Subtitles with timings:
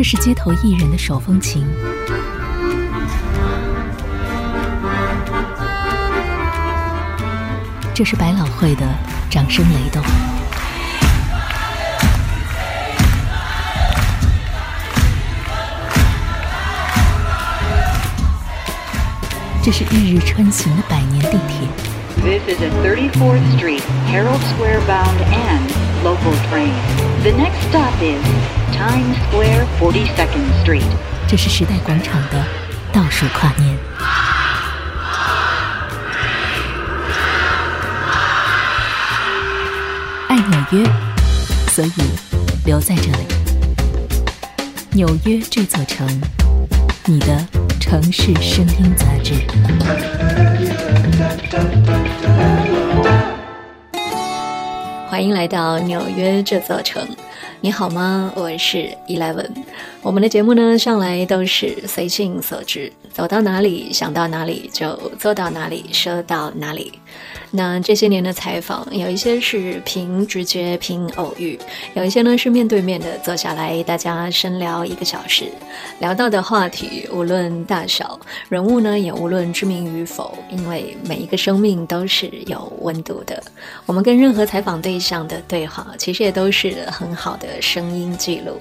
[0.00, 1.62] 这是街头艺人的手风琴，
[7.92, 8.88] 这是百老汇的
[9.28, 10.02] 掌声雷动，
[19.62, 21.89] 这是日日穿行的百年地铁。
[22.23, 25.71] This is a 34th Street, Herald Square bound and
[26.03, 26.73] local train.
[27.23, 28.21] The next stop is
[28.75, 30.85] Times Square 42nd Street.
[31.27, 32.43] 这是时代广场的
[32.91, 33.77] 倒数跨年。
[40.27, 40.89] 爱纽约，
[41.71, 41.91] 所以
[42.65, 43.25] 留在这里。
[44.91, 46.07] 纽约这座城，
[47.05, 47.45] 你的
[47.90, 49.34] 城市声音杂志。
[55.08, 57.04] 欢迎来到纽约这座城，
[57.60, 58.32] 你好吗？
[58.36, 59.50] 我是 Eleven。
[60.02, 66.92] 我们的节目呢，向来都是随性所致，走到哪里想到哪里就做到哪里，说到哪里。
[67.52, 71.58] 那这些年的采访，有一些是凭直觉、凭偶遇，
[71.94, 75.50] 有一些呢是面对面的坐下来，大家深聊一个小时，
[75.98, 83.42] 聊到的话题无论大小，人物呢也无论知名与否，因为每一个生命都是有温度的。
[83.84, 88.56] 我们跟任何采访对象的对话，其实也都是很好的声音记录。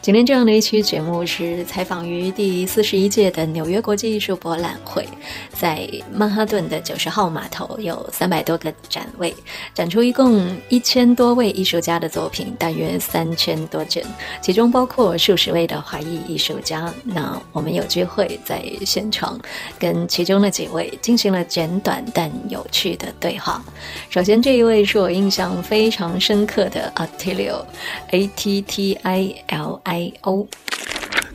[0.00, 5.06] 今天这样的一期节目是采访于第四十一届的纽约国际艺术博览会，
[5.52, 9.34] 在曼哈顿的九十号码头有三百多个展位，
[9.74, 14.02] 展出一共一千多位艺术家的作品，大约三千多件，
[14.40, 16.92] 其中包括数十位的华裔艺术家。
[17.02, 19.38] 那我们有机会在现场
[19.80, 23.62] 跟其中的几位进行了简短但有趣的对话。
[24.08, 29.80] 首先这一位是我印象非常深刻的 Attilio，A T T I L。
[29.88, 30.46] I O，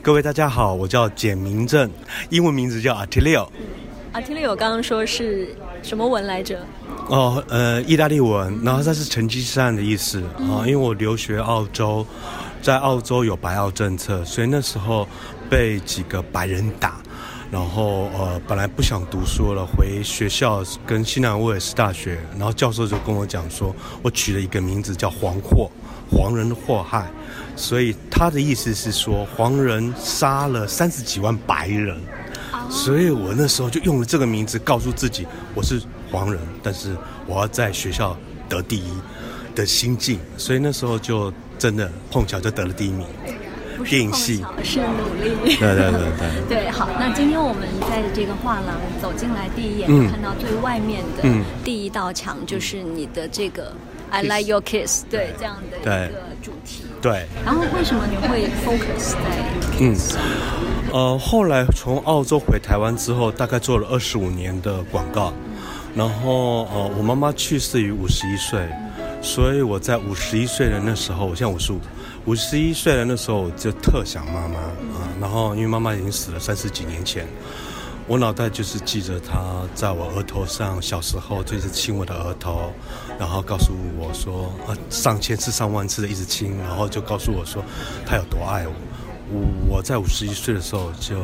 [0.04, 1.90] 各位大家好，我叫简明正，
[2.30, 3.48] 英文名字叫 Attilio。
[4.14, 6.60] Attilio 刚刚说是什么文来着？
[7.08, 10.62] 哦，呃，意大利文，然后它是成吉思汗的意思啊。
[10.68, 12.06] 因为我留学澳洲，
[12.62, 15.08] 在澳洲有白澳政策，所以那时候
[15.50, 17.02] 被几个白人打，
[17.50, 25.72] 然后呃，本来不想读书了，回学校跟西南威尔士大学，然后教授就跟我讲说，我取了一个名字叫黄祸，
[26.12, 27.10] 黄人的祸害。
[27.56, 31.98] 所以他的意思是说，黄人杀了三十几万白人，
[32.70, 35.82] 所以我那时候就用了这个名字，告诉自己我是
[36.12, 38.18] 黄人，但是我要在学校
[38.50, 38.92] 得第一
[39.54, 40.20] 的心境。
[40.38, 43.06] 所以那时候就真的碰巧就得了第一名。
[43.86, 45.56] 电影系是努力。
[45.58, 46.48] 对对对对。
[46.48, 51.30] 对，好，那今天我们在这个画廊走进来，第一眼就看到最外面的
[51.64, 53.74] 第一道墙，就是你的这个。
[54.10, 56.86] I like your kiss，对这样的一个主题。
[57.04, 57.28] 对。
[57.46, 59.20] 然后为什么你会 focus 在？
[59.80, 59.96] 嗯，
[60.94, 65.34] 呃，后来从澳洲回台湾之后，大概做了二十五年的广告。
[65.94, 68.68] 然后呃，我妈妈去世于五十一岁，
[69.22, 71.80] 所以我在五十一岁的那时候，我现在五十五，
[72.26, 75.12] 五十一岁的那时候我就特想妈妈啊。
[75.20, 77.28] 然后因为妈妈已经死了三十几年前。
[78.06, 82.74] 我脑袋就是记着他在我额头上，小时候就是亲我的额头，
[83.18, 87.64] 然后告诉我说，啊，上千次、上万次的一直亲，然后就告诉我说，
[88.06, 88.74] 他有多爱我。
[89.32, 91.16] 我我在五十一岁的时候就，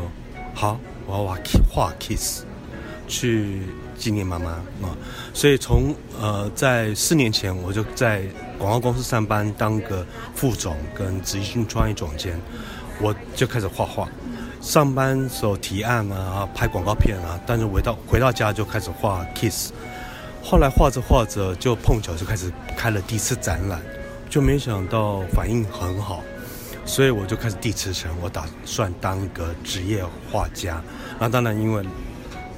[0.56, 1.38] 好，我要画
[1.69, 2.44] 画 kiss，
[3.09, 3.63] 去
[3.97, 4.96] 纪念妈妈啊。
[5.34, 8.23] 所以从呃在四年前我就在
[8.57, 12.40] 广告公司上班，当个副总跟执行创意总监，
[13.01, 14.07] 我就开始画画。
[14.62, 19.72] 上班时候提案啊，拍广告片啊，但是回到回到家就开始画 kiss，
[20.44, 23.81] 后来画着画着就碰巧就开始开了第一次展览，
[24.30, 26.22] 就没想到反应很好，
[26.86, 30.81] 所以我就开始递辞呈，我打算当一个职业画家。
[31.18, 31.84] 那当然因为，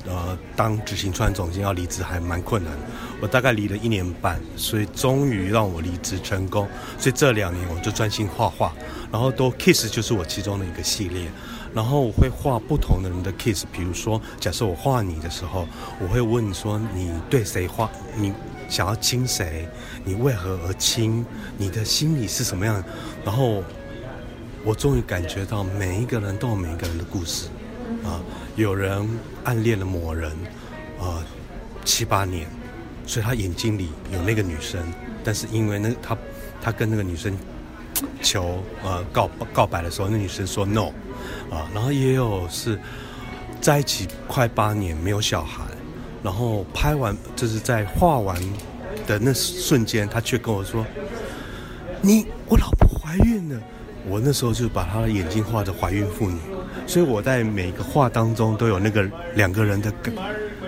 [0.06, 2.74] 呃，当执行创总监要离职还蛮困难，
[3.22, 6.68] 我大概离了一年半，所以终于让我离职成功。
[6.98, 8.74] 所以这两年我就专心画画，
[9.12, 11.30] 然后都 kiss 就是我其中的一个系列。
[11.74, 15.66] 然后我会画不同的人的 kiss，比如说，假设我画你的时候，
[16.00, 18.34] 我会问说你对谁画，你
[18.68, 19.68] 想要亲谁，
[20.04, 21.26] 你为何而亲，
[21.58, 22.84] 你的心里是什么样？
[23.24, 23.64] 然后
[24.66, 27.48] 我终于感觉到每一个人都有每一个人的故事
[28.04, 28.20] 啊，
[28.56, 29.08] 有人
[29.44, 30.30] 暗恋了某人
[31.00, 31.24] 啊
[31.86, 32.48] 七八年，
[33.06, 34.82] 所以他眼睛里有那个女生，
[35.24, 36.18] 但是因为那他
[36.62, 37.38] 他跟那个女生
[38.22, 40.92] 求呃告告白的时候，那女生说 no。
[41.52, 42.80] 啊，然后也有是
[43.60, 45.66] 在一起快八年没有小孩，
[46.24, 48.36] 然后拍完就是在画完
[49.06, 50.86] 的那瞬间，他却跟我说
[52.02, 53.62] ：“你我老婆怀孕了，
[54.08, 56.40] 我那时候就把他的眼睛画的怀孕妇女，
[56.88, 59.06] 所以我在每个画当中都有那个
[59.36, 60.16] 两个人的梗，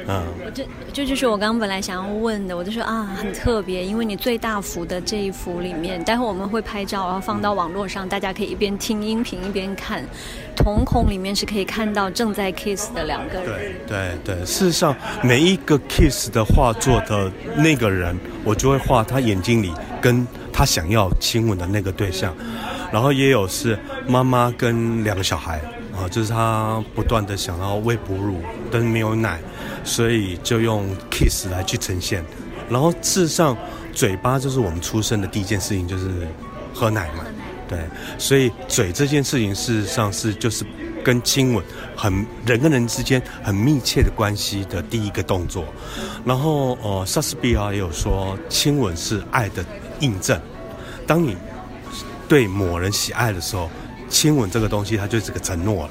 [0.08, 10.04] 嗯，我这这就是我刚刚本来想要问的，我就说啊，很特别，因为你最大幅的这一幅里面，待会我们会拍照，然后放到网络上，大家可以一边听音频一边看。
[10.56, 13.74] 瞳孔里面是可以看到正在 kiss 的两个人。
[13.88, 22.36] 对对对，事实上每一个 kiss 的画作的那个人，我就会画他眼睛里跟他想要亲吻的那个对象，
[22.92, 23.78] 然后也有是
[24.08, 25.60] 妈妈跟两个小孩
[25.92, 28.38] 啊，就是他不断的想要喂哺乳，
[28.72, 29.40] 但是没有奶，
[29.84, 32.24] 所以就用 kiss 来去呈现。
[32.70, 33.58] 然后事实上，
[33.92, 36.28] 嘴巴就是我们出生的第一件事情，就是
[36.74, 37.26] 喝奶嘛。
[37.68, 37.80] 对，
[38.18, 40.66] 所以嘴这件事情事实上是就是
[41.04, 41.64] 跟亲吻
[41.96, 45.66] 很人跟人之间很密切的关系的第一个动作。
[46.26, 49.66] 然后呃，莎士比亚也有说，亲吻是爱的
[50.02, 50.40] 印证。
[51.08, 51.38] 当你
[52.28, 53.70] 对某人喜爱的时候，
[54.10, 55.90] 亲吻这个东西它就是个承诺了，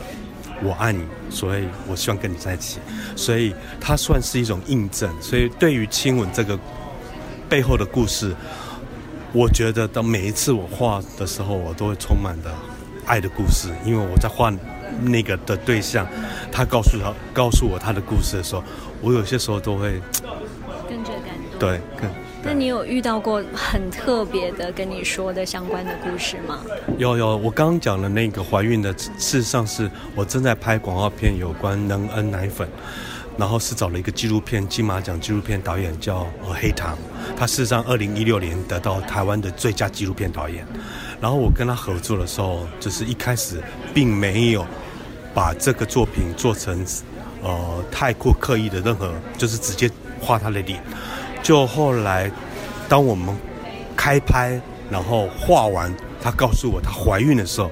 [0.63, 2.79] 我爱你，所以我希望跟你在一起。
[3.17, 5.11] 所以它算是一种印证。
[5.21, 6.59] 所以对于亲吻这个
[7.49, 8.35] 背后的故事。
[9.35, 12.53] 我觉得，当每一次我画的时候，我都会充满的
[13.07, 14.53] 爱的故事，因为我在画
[15.01, 16.07] 那个的对象，
[16.53, 18.63] 他告诉他告诉我他的故事的时候，
[19.01, 20.03] 我有些时候都会
[20.87, 21.59] 跟着感动。
[21.59, 22.11] 对，跟。
[22.63, 26.61] 你有遇到过很特别的跟你说的相关的故事吗？
[26.97, 32.69] 有有，我刚刚讲的那个怀孕的，事实上是我正在拍广告片，有关能恩奶粉。
[33.37, 36.97] 然后是找了一个纪录片金马奖纪录片导演叫呃黑糖，
[37.37, 40.65] 他事实上二零一六年得到台湾的最佳纪录片导演。
[41.21, 43.61] 然后我跟他合作的时候，就是一开始
[43.93, 44.65] 并没有
[45.35, 46.87] 把这个作品做成
[47.43, 50.81] 呃太过刻意的任何，就是直接画他的脸。
[51.43, 52.31] 就后来
[52.89, 53.35] 当我们
[53.97, 57.71] 开拍，然后画完，他告诉我她怀孕的时候，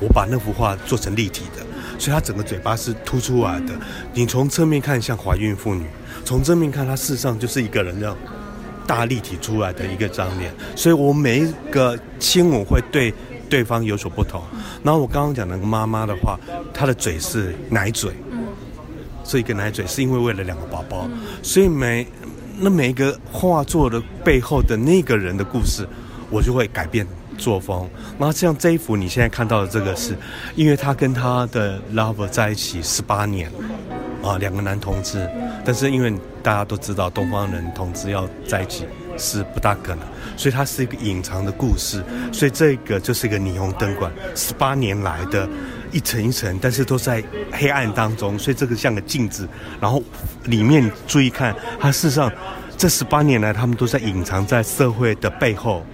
[0.00, 1.64] 我把那幅画做成立体的。
[1.98, 3.74] 所以她整个嘴巴是凸出来的，
[4.14, 5.84] 你从侧面看像怀孕妇女，
[6.24, 8.16] 从正面看她事实上就是一个人这样
[8.86, 10.50] 大立体出来的一个张脸。
[10.74, 13.12] 所以我每一个亲吻会对
[13.50, 14.42] 对方有所不同。
[14.82, 16.38] 然后我刚刚讲那个妈妈的话，
[16.72, 18.12] 她的嘴是奶嘴，
[19.24, 21.06] 是一个奶嘴是因为为了两个宝宝，
[21.42, 22.06] 所以每
[22.60, 25.88] 那每一个画作的背后的那个人的故事，
[26.30, 27.06] 我就会改变。
[27.38, 30.14] 作风，那像这一幅你现在看到的这个是，
[30.56, 33.50] 因为他跟他的 lover 在一起十八年，
[34.22, 35.26] 啊，两个男同志，
[35.64, 36.12] 但是因为
[36.42, 38.84] 大家都知道东方人同志要在一起
[39.16, 40.06] 是不大可能，
[40.36, 45.48] 所以它是一个隐藏的故事，所以这个就是一个霓虹灯管，十八年来的
[45.92, 47.22] 一层一层，但是都在
[47.52, 49.48] 黑暗当中，所以这个像个镜子，
[49.80, 50.02] 然后
[50.44, 52.30] 里面注意看，它事实上
[52.76, 55.84] 这十八年来他们都在隐藏在社会的背后。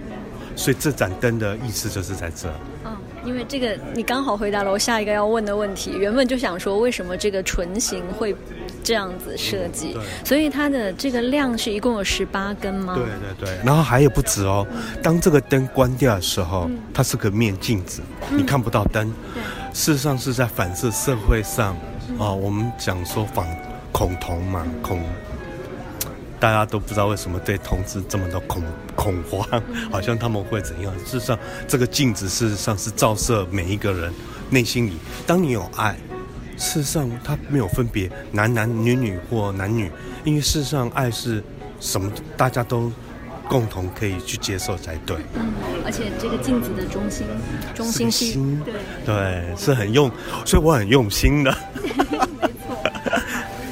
[0.55, 2.51] 所以这盏灯的意思就是在这。
[2.83, 2.91] 嗯，
[3.23, 5.91] 因为这个你刚好回答了我下一个要问的问题。
[5.95, 8.35] 原本就想说，为什么这个唇形会
[8.83, 9.95] 这样子设计？
[10.25, 12.95] 所以它的这个量是一共有十八根吗？
[12.95, 13.63] 对对对。
[13.63, 14.65] 然后还有不止哦。
[15.03, 18.01] 当这个灯关掉的时候，它是个面镜子，
[18.31, 19.13] 你看不到灯。
[19.77, 21.75] 事实上是在反射社会上
[22.17, 22.31] 啊。
[22.31, 23.47] 我们讲说反
[23.91, 24.99] 恐同嘛，恐。
[26.39, 28.63] 大家都不知道为什么对同志这么的恐
[28.95, 29.47] 恐慌，
[29.91, 30.91] 好像他们会怎样？
[31.05, 31.37] 事实上，
[31.67, 34.11] 这个镜子事实上是照射每一个人
[34.49, 34.97] 内心里。
[35.27, 35.95] 当你有爱，
[36.57, 39.91] 事实上它没有分别男男女女或男女，
[40.23, 41.43] 因为事实上爱是
[41.79, 42.91] 什么，大家都
[43.49, 45.17] 共同可以去接受才对。
[45.35, 45.53] 嗯，
[45.85, 47.25] 而且这个镜子的中心，
[47.73, 48.73] 中心心，对
[49.05, 50.11] 对，是很用，
[50.45, 51.51] 所以我很用心的。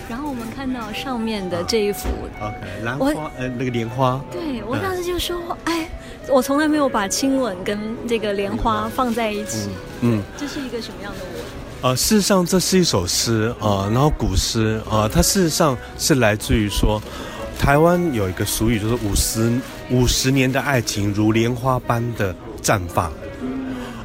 [0.09, 4.21] 然后我们看到上面的这一幅，OK，兰花，呃，那个莲花。
[4.31, 5.89] 对我当时就说，哎，
[6.27, 7.77] 我从来没有把亲吻跟
[8.07, 9.69] 这个莲花放在一起。
[10.01, 11.89] 嗯，这是一个什么样的我？
[11.89, 16.99] 呃，事实上这是一首诗啊，然后古诗啊，它事实上是来自于说，
[17.59, 19.51] 台湾有一个俗语，就是五十
[19.89, 23.11] 五十年的爱情如莲花般的绽放。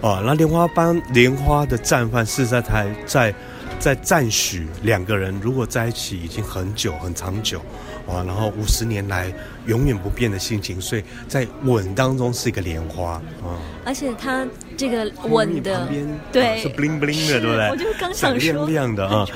[0.00, 3.34] 哦，那莲花般莲花的绽放是在台在。
[3.78, 7.62] 在赞许两个人如果在一起已经很久很长久，
[8.10, 9.32] 啊，然后五十年来
[9.66, 13.56] 永远不变的心情，所以在吻当中是一个莲花啊。
[13.84, 15.88] 而且它这个吻的
[16.32, 17.68] 对是 bling bling 的，对不对？
[17.70, 19.26] 我就刚想说亮亮的啊，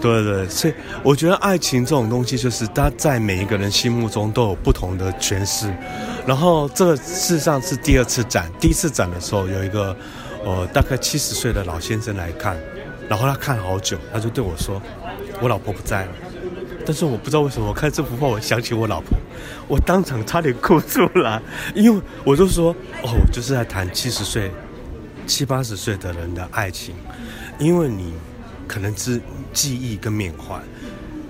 [0.00, 0.48] 对对。
[0.48, 5.72] 所以我觉得爱情这种东西，就是它在每一个人心目中都有不同的诠释。
[6.26, 9.96] 然后这个事实上是第二次展，第一次展的时候有一个
[10.44, 12.56] 呃大概七十岁的老先生来看。
[13.08, 14.82] 然后他看了好久，他就对我说
[15.40, 16.08] ：“我老婆不在了。”
[16.88, 19.10] 但是我不知道为什么，我看这幅画，我想起我老婆，
[19.68, 21.38] 我当场差点哭出来，
[21.74, 24.50] 因为我就说：“哦，我就是在谈七十岁
[25.26, 26.94] 七八十岁的人的爱情，
[27.58, 28.14] 因为你
[28.66, 29.20] 可能是
[29.52, 30.58] 记忆跟缅怀，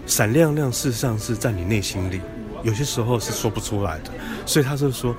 [0.07, 2.21] 闪亮亮，事实上是在你内心里，
[2.63, 4.13] 有些时候是说不出来的。
[4.47, 5.13] 所以他就说，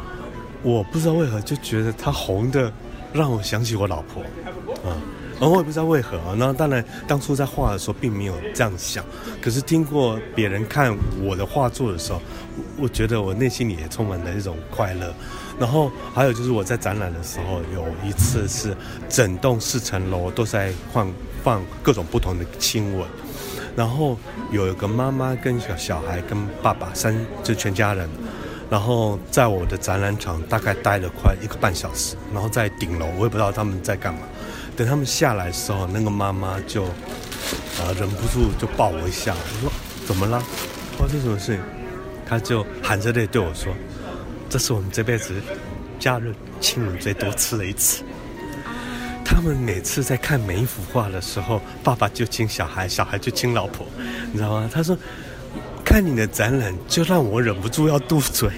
[0.63, 2.71] 我不知道为何就觉得他红的
[3.11, 4.21] 让我想起我老婆，
[4.89, 4.95] 啊。
[5.39, 6.35] 然后我也不知道为何啊。
[6.37, 9.03] 那当然，当初在画的时候并没有这样想，
[9.41, 12.21] 可是听过别人看我的画作的时候，
[12.77, 15.13] 我觉得我内心里也充满了一种快乐。
[15.59, 18.75] 然后还有就是我在展览的时候，有一次是
[19.09, 21.11] 整栋四层楼都在放
[21.43, 23.07] 放各种不同的亲吻，
[23.75, 24.17] 然后
[24.51, 28.09] 有一个妈妈跟小小孩跟爸爸三就全家人，
[28.69, 34.21] 然后在我的展览场大概待了快一个半小时，然后在顶楼我也不知道他们在干嘛。
[34.79, 36.85] 等他们下来的时候，那个妈妈就，
[37.81, 39.35] 呃，忍不住就抱我一下。
[39.35, 39.69] 我说
[40.07, 40.41] ：“怎么了？
[40.97, 41.59] 发生什么事？”
[42.25, 43.73] 他就含着泪对我说
[44.49, 45.33] ：“这是我们这辈子
[45.99, 48.03] 家人亲吻最多次的一次。
[49.25, 53.85] 他们每次在看每一幅画的时候，爸爸就亲小孩，小孩就亲老婆，
[54.31, 54.97] 你知道吗？”他说
[55.83, 58.49] ：“看你的展览，就让我忍不住要嘟嘴。”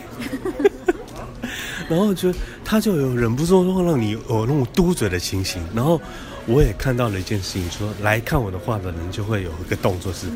[1.92, 2.34] 然后就
[2.64, 6.00] 他就有忍不住会让你有那种嘟嘴的情形，然后
[6.46, 10.28] 我也看到了一件事情，说来看我的画的人就会有一个动作是，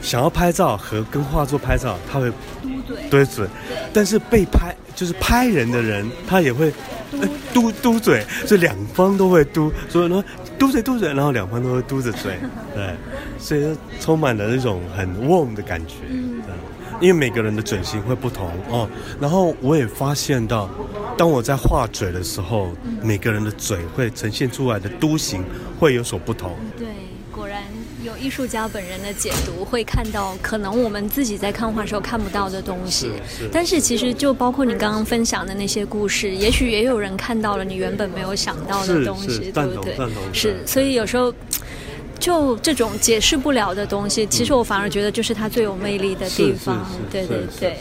[0.00, 3.46] 想要拍照和跟画作拍照，他会嘟嘴，嘟嘴，
[3.92, 6.72] 但是被拍就是拍人的人，他也会
[7.52, 10.24] 嘟嘟嘴，所以两方都会嘟，所以呢
[10.58, 12.38] 嘟嘴嘟嘴，然后两方都会嘟着嘴，
[12.72, 12.94] 对，
[13.36, 15.94] 所以充满了那种很 warm 的感觉。
[17.00, 18.88] 因为每个人的嘴型会不同哦，
[19.18, 20.68] 然后我也发现到，
[21.16, 22.70] 当我在画嘴的时候，
[23.02, 25.42] 每个人的嘴会呈现出来的都型
[25.78, 26.54] 会有所不同。
[26.78, 26.86] 对，
[27.32, 27.62] 果然
[28.04, 33.12] 有艺术家本人的解读，会看到可能我们自己在看画时候看不到的东西。
[33.26, 33.48] 是。
[33.50, 39.96] 但是其实就包括你刚刚分享的那些故事，也许也有人看到了你原本没有想到的东西，对不对？
[40.34, 40.56] 是。
[40.66, 41.32] 所以有时候。
[42.20, 46.86] 就这种解释不了的东西，其实我反而觉得就是它最有魅力的地方。
[47.10, 47.78] 对对对。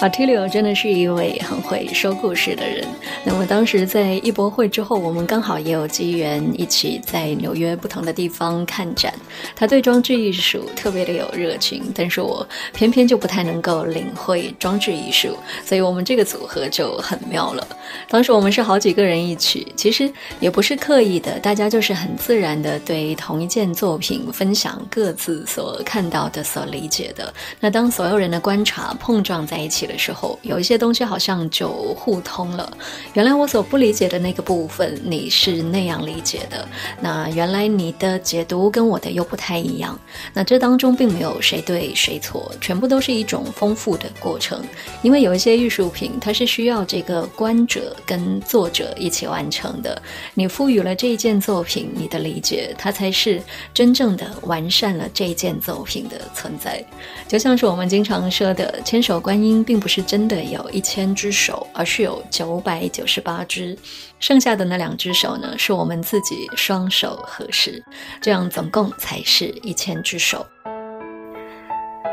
[0.00, 2.86] A t i l i o 真的是一位很会说故事的人。
[3.24, 9.12] 那么当时在艺博会之后，我们刚好也有机缘一起在纽约不同的地方看展。
[9.56, 17.66] 他对装置艺术特别的有热情，但是我偏偏就不太能够领会装置艺术，所以我们这个组合就很妙了。
[18.08, 27.34] 当时我们是好几个人一起，其实也不是刻意的，大家就是很自然的对同一件作品分享各自所看到的、所理解的。
[27.58, 29.87] 那当所有人的观察碰撞在一起。
[29.88, 32.70] 的时候，有一些东西好像就互通了。
[33.14, 36.68] 原来我所不理解的那个部分，你是那样理解的。
[37.00, 39.98] 那原来你的解读跟我的又不太一样。
[40.34, 44.62] 那这当中并没有谁对谁错，全部都是一种丰富的过程。
[45.00, 50.00] 因为有一些艺术品，它是需要这个观者跟作者一起完成的。
[50.34, 53.42] 你赋予了这一件作品你的理解，它才是
[53.72, 56.84] 真正的完善了这一件作品的存在。
[57.26, 59.77] 就像是我们经常说的，千手观音并。
[59.78, 63.76] 不是真的有一千只手，而是有九百九十八只，
[64.20, 67.82] 剩下的那两只手呢，是我们自己双手合十，
[68.20, 70.46] 这样总共才是一千只手。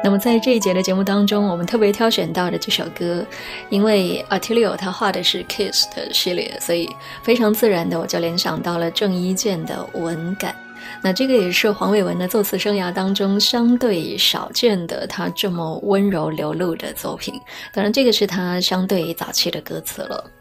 [0.03, 3.25] 那么在这一节的节目当中，我们特别挑选到的这首歌，
[3.69, 6.87] 因为 Attilio 他画的是 Kiss 的系列，所以
[7.23, 10.55] 非常自然的我就联想到了郑伊健的文感。
[11.01, 17.33] 那这个也是黄伟文的作词生涯当中相对少见的，他这么温柔流露的作品。
[17.73, 20.31] 当然，这个是他相对早期的歌词了。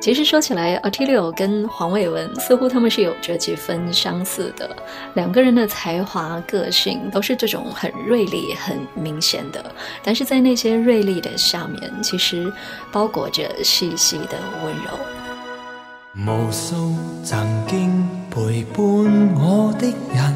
[0.00, 4.70] 其实说起来 a t i l i o 跟黄伟文似乎他们是有着几分相似的，
[5.14, 9.64] 两个人的才华、个性都是这种很锐利、很明显的。
[10.04, 12.52] 但是在那些锐利的下面，其实
[12.92, 14.90] 包裹着细细的温柔。
[16.14, 18.08] 无数曾经
[18.38, 18.84] 陪伴
[19.34, 20.32] 我的人，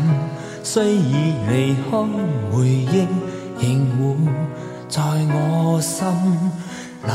[0.65, 1.97] 虽已离开，
[2.51, 3.07] 回忆
[3.61, 4.17] 仍活
[4.89, 6.05] 在我心。
[7.05, 7.15] 留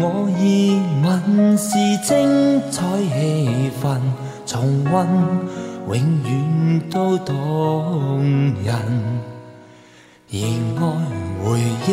[0.00, 0.40] 我热
[1.02, 1.68] 吻是
[2.06, 3.98] 精彩气氛，
[4.44, 5.06] 重温
[5.88, 8.20] 永远都动
[8.62, 8.68] 人。
[10.28, 10.42] 仍
[10.76, 10.82] 爱
[11.42, 11.88] 回忆，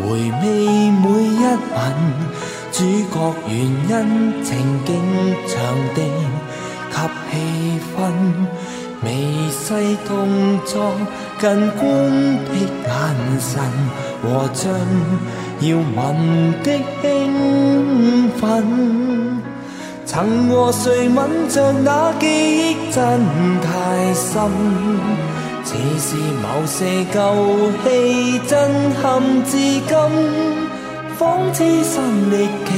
[0.00, 0.04] 回
[0.40, 1.76] 味每一吻。
[2.72, 3.14] 主角
[3.48, 4.48] 原因情
[4.84, 4.88] 景
[5.46, 5.54] 场
[5.94, 5.98] 地
[6.96, 7.32] 及气
[7.92, 7.96] 氛，
[9.04, 9.06] 微
[9.50, 9.64] 细
[10.08, 10.74] 动作
[11.38, 11.84] 近观
[12.46, 12.50] 的
[12.86, 12.90] 眼
[13.38, 13.52] 神
[14.22, 14.24] 和
[14.54, 14.64] 将
[15.60, 15.96] 要吻
[16.62, 16.66] 的
[17.02, 17.04] 兴
[18.40, 18.42] 奋，
[20.06, 23.20] 曾和谁吻着那记忆真
[23.60, 24.34] 太深，
[25.64, 28.50] 似是某些旧戏震
[29.02, 29.04] 撼
[29.44, 30.65] 至今。
[31.18, 32.70] 仿似身歷奇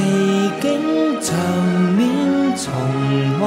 [0.61, 1.35] 景，場
[1.97, 2.71] 面重
[3.41, 3.43] 溫，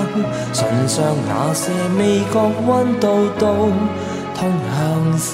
[0.52, 3.06] 唇上那些味覺溫度
[3.38, 3.72] 都
[4.34, 5.32] 通向心。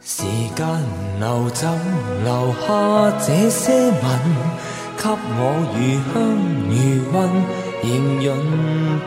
[0.00, 0.24] 時
[0.56, 0.66] 間
[1.20, 1.68] 流走，
[2.24, 2.66] 留下
[3.20, 4.02] 這些吻，
[5.02, 5.40] 給我
[5.74, 5.78] 如
[6.12, 6.14] 香
[6.70, 6.72] 如
[7.12, 7.18] 溫，
[7.82, 7.90] 營
[8.22, 8.24] 潤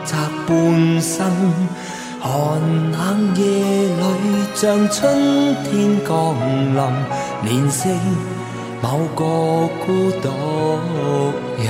[0.04, 0.10] 窄
[0.46, 0.50] 半
[1.00, 1.16] 生。
[2.20, 2.28] 寒
[2.92, 3.40] 冷夜
[3.96, 4.04] 裏，
[4.54, 4.60] 像
[4.90, 5.00] 春
[5.64, 6.12] 天降
[6.76, 6.78] 臨，
[7.46, 7.88] 憐惜
[8.82, 8.84] 某
[9.14, 9.24] 個
[9.86, 9.86] 孤
[10.20, 10.24] 獨
[11.64, 11.66] 人。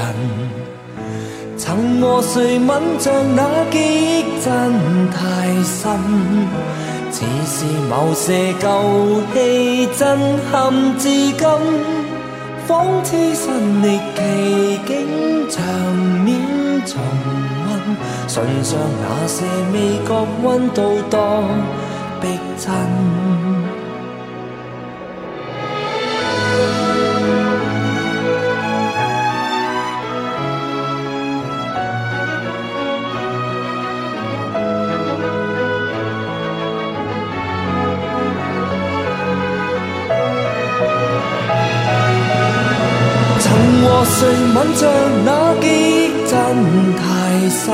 [1.56, 2.68] 曾和誰吻
[2.98, 3.40] 着那
[3.70, 3.76] 記
[4.24, 4.46] 憶真
[5.12, 5.16] 太
[5.62, 5.84] 深。
[7.12, 8.64] 似是某些舊
[9.32, 10.18] 戲震
[10.50, 11.46] 撼至今，
[12.66, 15.64] 仿似身历奇境，场
[16.24, 16.40] 面
[16.84, 17.00] 重
[17.68, 17.96] 温，
[18.26, 21.44] 唇上那些味觉温度多
[22.20, 22.26] 逼
[22.58, 23.25] 真。
[44.66, 44.90] 吻着
[45.24, 45.68] 那記
[46.08, 46.34] 憶真
[46.96, 47.04] 太
[47.48, 47.64] 深，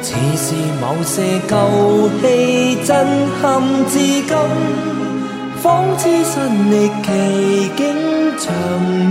[0.00, 1.52] 似是某些舊
[2.22, 2.96] 戲震
[3.38, 3.44] 撼
[3.90, 4.32] 至今，
[5.62, 6.32] 仿似身
[6.70, 7.84] 歷奇景，
[8.38, 8.46] 場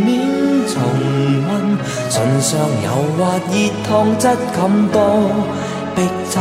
[0.04, 0.10] 面
[0.68, 0.82] 重
[1.46, 1.78] 溫，
[2.10, 2.86] 唇上柔
[3.20, 3.22] 滑
[3.52, 4.24] 熱燙質
[4.56, 4.58] 感
[4.92, 4.98] 多
[5.96, 6.36] 逼真。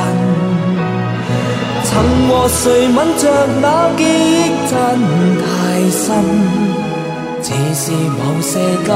[1.84, 1.92] 曾
[2.28, 3.22] 和誰吻着
[3.60, 3.64] 那
[3.98, 4.74] 記憶真
[5.44, 5.46] 太
[5.90, 6.75] 深。
[7.56, 8.90] 似是某些旧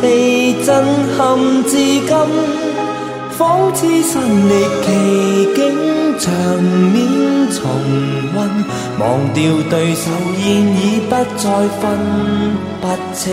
[0.00, 0.04] 戏
[0.64, 0.84] 震
[1.16, 2.10] 撼至今，
[3.38, 4.52] 仿似身历
[4.84, 4.86] 奇
[5.54, 5.64] 境，
[6.18, 6.28] 場
[6.92, 6.94] 面
[7.52, 7.56] 重
[8.34, 8.36] 温，
[8.98, 11.44] 忘掉对手现已不再
[11.80, 11.82] 分
[12.82, 13.24] 不清。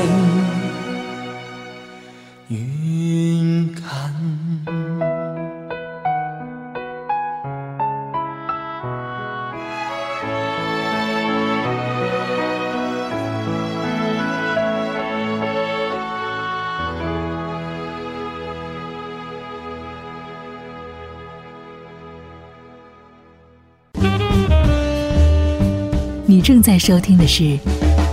[26.73, 27.43] 在收听的是《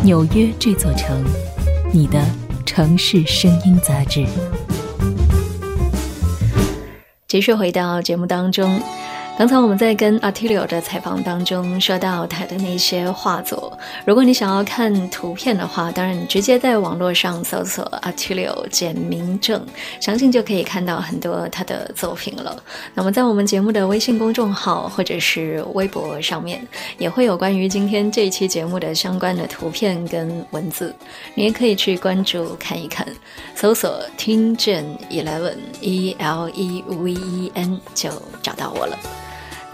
[0.04, 1.24] 纽约这座城》，
[1.94, 2.22] 你的
[2.66, 4.26] 城市声音杂志。
[7.26, 8.78] 继续回到节目当中。
[9.40, 13.72] 刚才我们在跟 Attilio 的采访当中说到他的那些画作，
[14.04, 19.64] 如果你想要看图片的话，当然你直接在网络上搜索 Attilio 简明正，
[19.98, 22.62] 相信就可以看到很多他的作品了。
[22.92, 26.60] 那么在我们节目的微信公众号或者是微博上面，
[26.98, 30.94] 也会有关于今天这一期节目的相关的图片跟文字，
[31.34, 33.08] 你也可以去关注看一看，
[33.54, 38.10] 搜索听见 Eleven E L E V E N 就
[38.42, 38.98] 找到我了。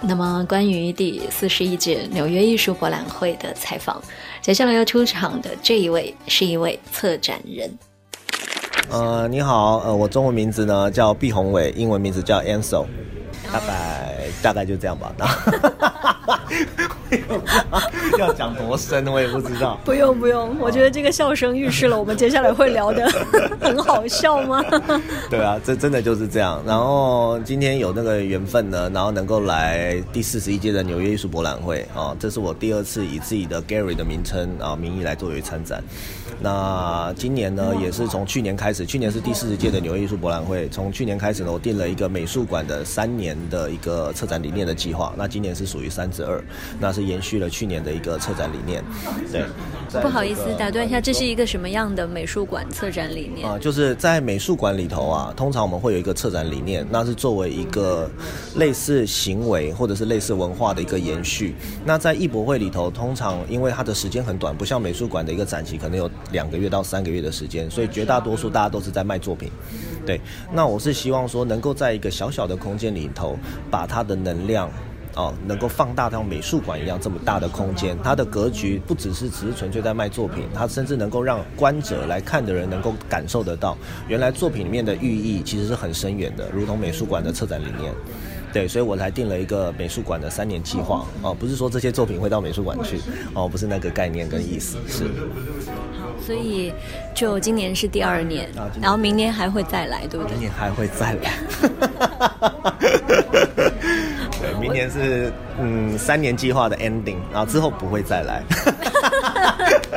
[0.03, 4.01] 那么，关于第四十一届纽约艺术博览会的采访，
[4.41, 7.71] 接下来要出场的这一位是一位策展人。
[8.91, 12.87] 呃，你好，呃，我中文名字呢叫毕宏伟，英文名字叫 Ansel，
[13.53, 15.13] 大概大概就这样吧。
[18.19, 19.79] 要讲多深，我也不知道。
[19.85, 23.07] 不用不用，我觉得这个笑声预示了我们接下来会聊的
[23.61, 24.63] 很好笑吗？
[25.31, 26.63] 对啊，这真的就是这样。
[26.67, 35.83] 然后今天有那个缘分呢，然后能够来第四十一届的纽约艺术博览会啊，这是我第二次以自己的 Gary 的名称啊名义来作为参展。
[36.41, 45.15] 那今年呢，也是从去年开始，去年是第四十届的纽约艺术博览会，从去年开始呢，我定了一个美术馆的三年的一个策展理念的计划。
[45.17, 46.36] 那今年是属于三之二，
[46.79, 48.83] 那是延续了去年的一个策展理念。
[49.33, 49.45] 对，
[50.01, 53.59] 不好意思打断一下，这是一个什么样的美术馆策展理念啊？
[53.59, 58.11] 就是在美术馆里头啊，通常我们会有一个策展理念，那是作为一个
[58.57, 61.55] 类似行为或者是类似文化的一个延续。
[61.85, 66.11] 那在艺博会里头，通常因为它的时间很短，不像美术馆的一个展期可能有。
[66.33, 69.51] 两个月到三个月的时间，所以绝大多数大家都是在卖作品。
[70.05, 70.21] 对，
[70.53, 73.39] 那我是希望说，能够在一个小小的空间里头，
[73.71, 74.71] 把它的能量，
[75.17, 77.97] 哦，能够放大到美术馆一样这么大的空间。
[78.05, 83.77] 它的格局不只是只是纯粹在卖作品，它甚至能够让观者来看的人能够感受得到，
[84.09, 87.93] 原来作品里面的寓意其实是很深远的，如同美术馆的策展理念。
[88.53, 91.05] 对，所以我才定了一个美术馆的三年计划。
[91.21, 93.01] 哦，不是说这些作品会到美术馆去，
[93.35, 95.05] 哦，不是那个概念跟意思，是。
[95.99, 96.07] 好。
[96.25, 96.73] 所以
[97.15, 98.49] 就今年是第二年
[98.81, 100.41] 然后明年还会再来，对不对明？
[100.41, 101.33] 年还会再来。
[104.67, 108.43] 对，明年是嗯三年计划的 ending，然后之后不会再来。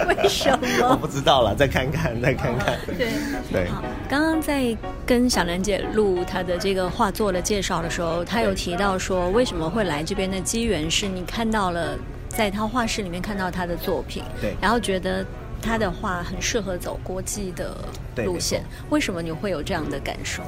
[0.07, 0.95] 为什么 我么？
[0.95, 2.77] 不知道了，再看看， 再看看。
[2.85, 3.07] 对。
[3.51, 11.97] 对，好，刚刚在跟小兰姐录她的这个画作的介绍的时候，她有提到说，为什么会来这边的机缘是你看到了
[12.29, 15.25] 在她画室里面看到她的作品，对然后觉得
[15.61, 17.75] 她的画很适合走国际的
[18.23, 18.63] 路线。
[18.89, 20.43] 为什么你会有这样的感受？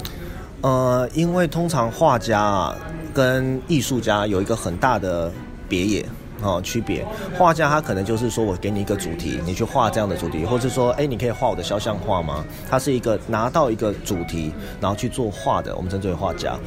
[0.62, 2.76] 呃，因为通常画家啊
[3.14, 5.32] 跟艺术家有一个很大的
[5.68, 6.06] 别野。
[6.44, 7.06] 哦，区别。
[7.38, 12.44] 画家他可能就是说我给你一个主题，你去画这样的主题，或者说，哎，你可以画我的肖像画吗？
[12.68, 16.58] 他是一个拿到一个主题，然后去做画的，我们称之为画家。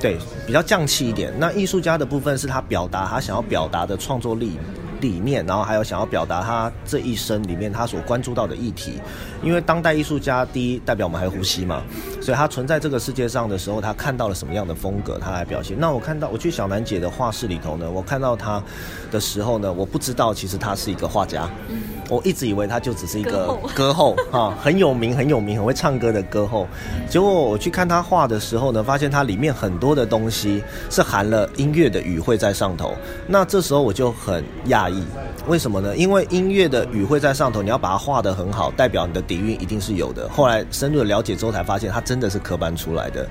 [0.00, 1.30] 对，比较匠气一点。
[1.38, 4.58] 那艺术家的部分是他表达他想要表达的创作力
[5.04, 8.98] 理念，然后还有想要表达他这一生里面他所关注到的议题。
[9.42, 11.82] 因为当代艺术家，第一代表我们还呼吸嘛，
[12.22, 15.78] 所以他存在这个世界上的时候，他看到了什么样的风格，他来表现。
[15.78, 18.62] 那我看到我去小南姐的画室里头呢，我看到他
[19.10, 21.46] 的时候呢，我不知道其实他是一个画家，
[22.08, 26.66] 我一直以为他就只是一个歌后歌后啊，很有名、很有名、很会唱歌的歌后。
[27.08, 32.94] 结果我去看他画的时候呢，发现它里面很多的东西是含了音乐的语汇在上头。
[33.26, 35.02] 那这时候我就很讶异，
[35.46, 35.96] 为什么呢？
[35.96, 40.28] 因为音乐的语汇在上头，你要把它画得很好，代表你的底蕴一定是有的。
[40.28, 43.26] 后来深入的了解之后，才发现他真的是科班出来的。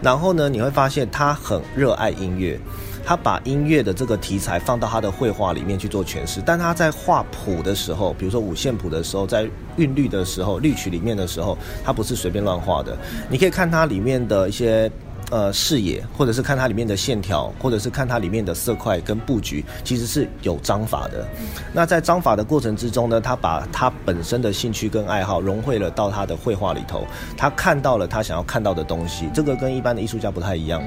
[0.00, 2.58] 然后呢，你会发现他很热爱音乐。
[3.04, 12.96] 他把音乐的这个题材放到他的绘画里面去做诠释，但他在画谱的时候，比如说五线谱的时候，在韵律的时候、律曲里面的时候，他不是随便乱画的。
[13.28, 14.90] 你可以看它里面的一些
[15.32, 21.26] 呃视野，或者是看它里面的线条，或者是看它里面的色块跟布局，其实是有章法的。
[21.72, 30.82] 那在章法的过程之中呢，他把他本身的兴趣跟爱好融汇了到他的绘画里头，他看到了他想要看到的东西，这个跟一般的艺术家不太一样。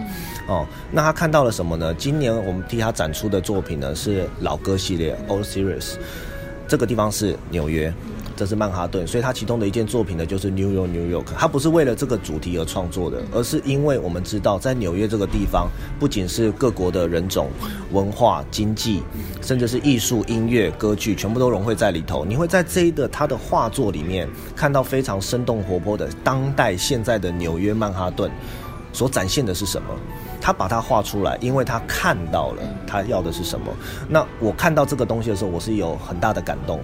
[0.48, 1.92] 哦，那他看到了什么呢？
[1.96, 5.96] 今年我们替他展出的作品呢是老歌系列 Old Series，
[6.68, 7.92] 这个地方是纽约。
[8.36, 11.26] 这是曼哈顿，所以他其中的一件作品呢，就是 New York New York。
[11.38, 15.70] 他不是为了这个主题而创作的，而是因为我们知道，在纽约这个地方，
[16.00, 17.50] 不仅是各国的人种、
[17.92, 19.02] 文化、经济，
[19.42, 22.26] 甚至是艺术、音乐、歌剧，全部都融汇在里头。
[22.26, 28.30] 你会在这一个他的画作里面看到非常生动活泼的当代现在的纽约曼哈顿
[28.92, 29.88] 所展现的是什么？
[30.42, 33.66] 他把它画出来，因为他看到了他要的是什么。
[34.08, 36.80] 那我看到这个东西的时候，我是有很大的感动。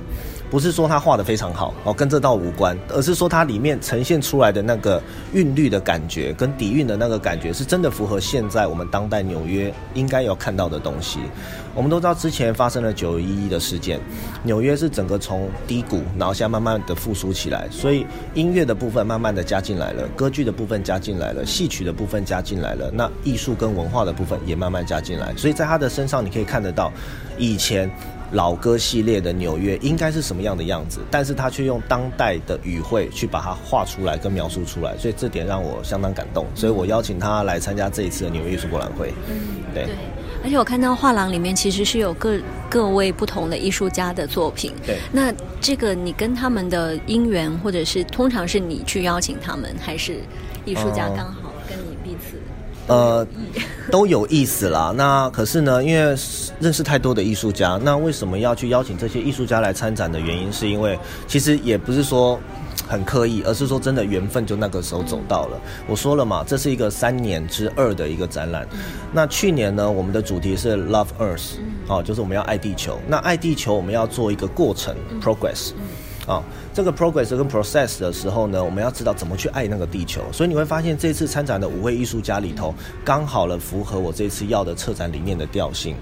[0.51, 11.19] 不是说他画的非常好哦，跟这道无关，而是说它里面呈现出来的那个韵律的感觉，跟底蕴的那个感觉，是真的符合现在我们当代纽约应该要看到的东西。
[11.73, 13.97] 我们都知道之前发生了九一一的事件，
[14.43, 26.91] 纽约是整个从低谷，然后现在慢慢的复苏起来，所以音乐的部分慢慢的加进来了，歌剧的部分加进来了，戏曲的部分加进来了，那艺术跟文化的部分也慢慢加进来，所以在他的身上你可以看得到
[27.37, 27.89] 以前。
[28.31, 39.13] 老歌系列的纽约应该是什么样的样子，但是他却用当代的语汇去把它画出来跟描述出来，所以这点让我相当感动，所以我邀请他来参加这一次的纽约艺术博览会。
[39.29, 39.35] 嗯
[39.73, 39.87] 对，
[40.43, 42.37] 而且我看到画廊里面其实是有各
[42.69, 44.73] 各位不同的艺术家的作品。
[44.85, 50.19] 对那这个你跟他们的姻缘，或者是通常是你去邀请他们，还是
[50.65, 51.40] 艺术家哦刚好？
[52.87, 53.25] 呃，
[53.89, 54.93] 都有意思啦。
[54.95, 56.15] 那可是呢，因为
[56.59, 62.39] 认识太多的艺术家，那为什么要去邀请这些艺术家来参展的原因，是因为其实也不是说
[62.87, 65.61] 很刻意，而是说真的缘分就那个时候走到了。
[65.87, 68.67] 我说了嘛，这是一个三年之二的一个展览。
[69.13, 71.51] 那去年呢，我们的主题是 Love Earth，
[71.87, 72.99] 哦，就是我们要爱地球。
[73.07, 75.71] 那爱地球，我们要做一个过程 progress。
[76.31, 76.41] 啊、
[76.73, 80.21] 这个 progress 跟 process 的时候呢，我们要知道怎么去爱那个地球。
[80.31, 85.93] 所以你会发现，这次参展的五位艺术家里头，刚好了符合我这次要的策展理念的调性。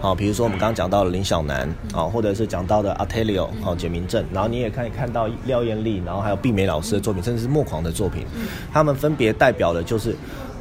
[0.00, 8.24] 好、比如说我们刚刚讲到了林小南啊、或者是讲到的 Atelio 哦简明正，然后你也可以看到廖艳丽，然后还有毕美老师的作品，甚至是莫狂的作品，
[8.72, 10.16] 他们分别代表的就是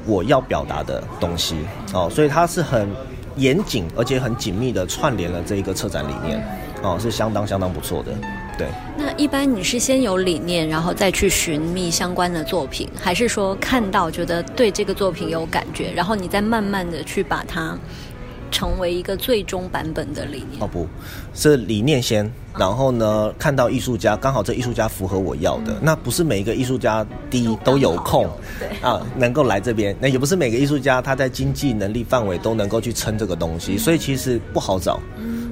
[0.06, 1.56] 我要表达的东西。
[1.94, 2.90] 哦，所以它是很
[3.38, 6.46] 严谨而且很紧密的串联了这一个策展理念
[6.84, 8.12] 哦，是相当相当不错的，
[8.58, 8.68] 对。
[8.98, 17.78] 那一般你是先有理念，然后再去寻觅相关的作品，还是说看到觉得对这个作品有感觉，然后你再慢慢的去把它
[18.52, 20.62] 成为一个最终版本的理念？
[20.62, 20.86] 哦不，
[21.34, 25.76] 是理念先，然后呢，看到艺术家，刚好这艺术家符合我要的。
[25.82, 29.96] 那不是每一个艺术家第一都有空，对啊，能够来这边。
[30.02, 35.00] 那也不是每个艺术家他在经济能力范围都能够去撑这个东西，所以其实不好找。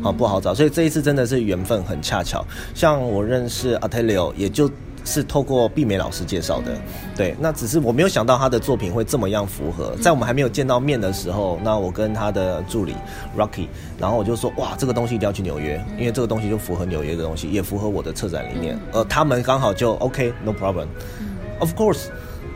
[0.04, 0.54] 啊，不好找。
[0.54, 2.46] 所以这一次真的是缘分很恰巧。
[2.74, 4.70] 像我认识 Atelio，也就
[5.04, 6.72] 是透过毕美老师介绍的。
[7.16, 9.96] 对，那只是我没有想到他的作品会这么样符合。
[10.02, 12.96] 在我们还没有见到面的时候，那我跟他的助理
[13.38, 18.80] Rocky，然后我就说，哇，这个东西一定要去纽约，因为这个东西就符合纽约的东西，也符合我的策展理念。
[18.92, 22.08] 呃，他们刚好就 OK，no problem，of course。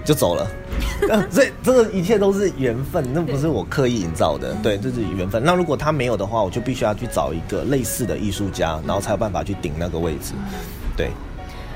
[0.06, 0.48] 就走了，
[1.32, 5.44] 所以这个一切都是缘分，那不是我刻意营造的，对，这是缘分。
[5.44, 10.34] 那如果他没有的话，我就必须要去找一个类似的艺术家，然后才有办法去顶那个位置，
[10.96, 11.10] 对。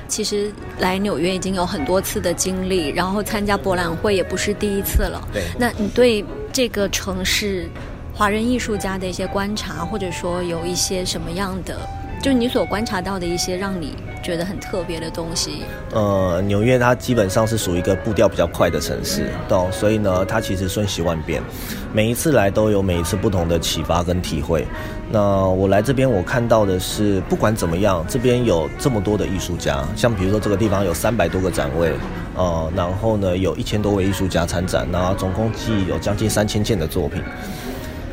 [0.08, 5.28] 其实来纽约已经有很多次的经历，然后参加博览会也不是第一次了。
[5.32, 7.68] 对，那你对这个城市
[8.12, 11.78] 华人艺术家的一些观察，或者说有一些什么样的，
[12.20, 13.94] 就你所观察到的一些让你。
[14.22, 15.62] 觉得很特别的东西。
[15.92, 19.72] 呃，纽约它基本上是属于一个步调比较快的城市，懂？
[19.72, 21.42] 所以呢，它其实瞬息万变，
[21.90, 24.66] 每一次来都有每一次不同的启发跟体会。
[25.10, 31.90] 那我来这边，我看到的是，不管怎么样，这边有这么多的艺术家，像比如说这个地方有三百多个展位，
[32.36, 37.22] 呃，然后呢，有一千多位艺术家参展，那总共计有将近三千件的作品。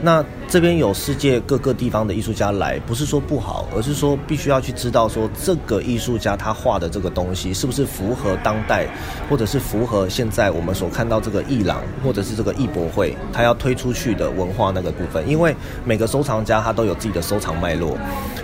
[0.02, 8.88] 那这边有世界各个地方的艺术家来，不是说不好，而是说必须要去知道说这个艺术家他画的这个东西是不是符合当代，
[9.28, 15.28] 或者是符合现在我们所看到这个艺廊或者是这个艺博会他要推出去的文化那个部分。
[15.28, 17.98] 因为每个收藏家他都有自己的收藏脉络，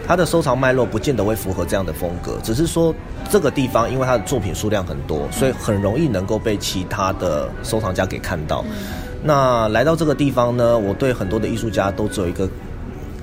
[0.07, 2.93] 他的收藏脉络不见得会符合这样的风格，只是说
[3.29, 8.65] 这个地方因为他的作品数量很多，所以很容易能够被其他的收藏家给看到。
[9.23, 12.47] 那来到这个地方呢，我对很多的艺术家都只有一个。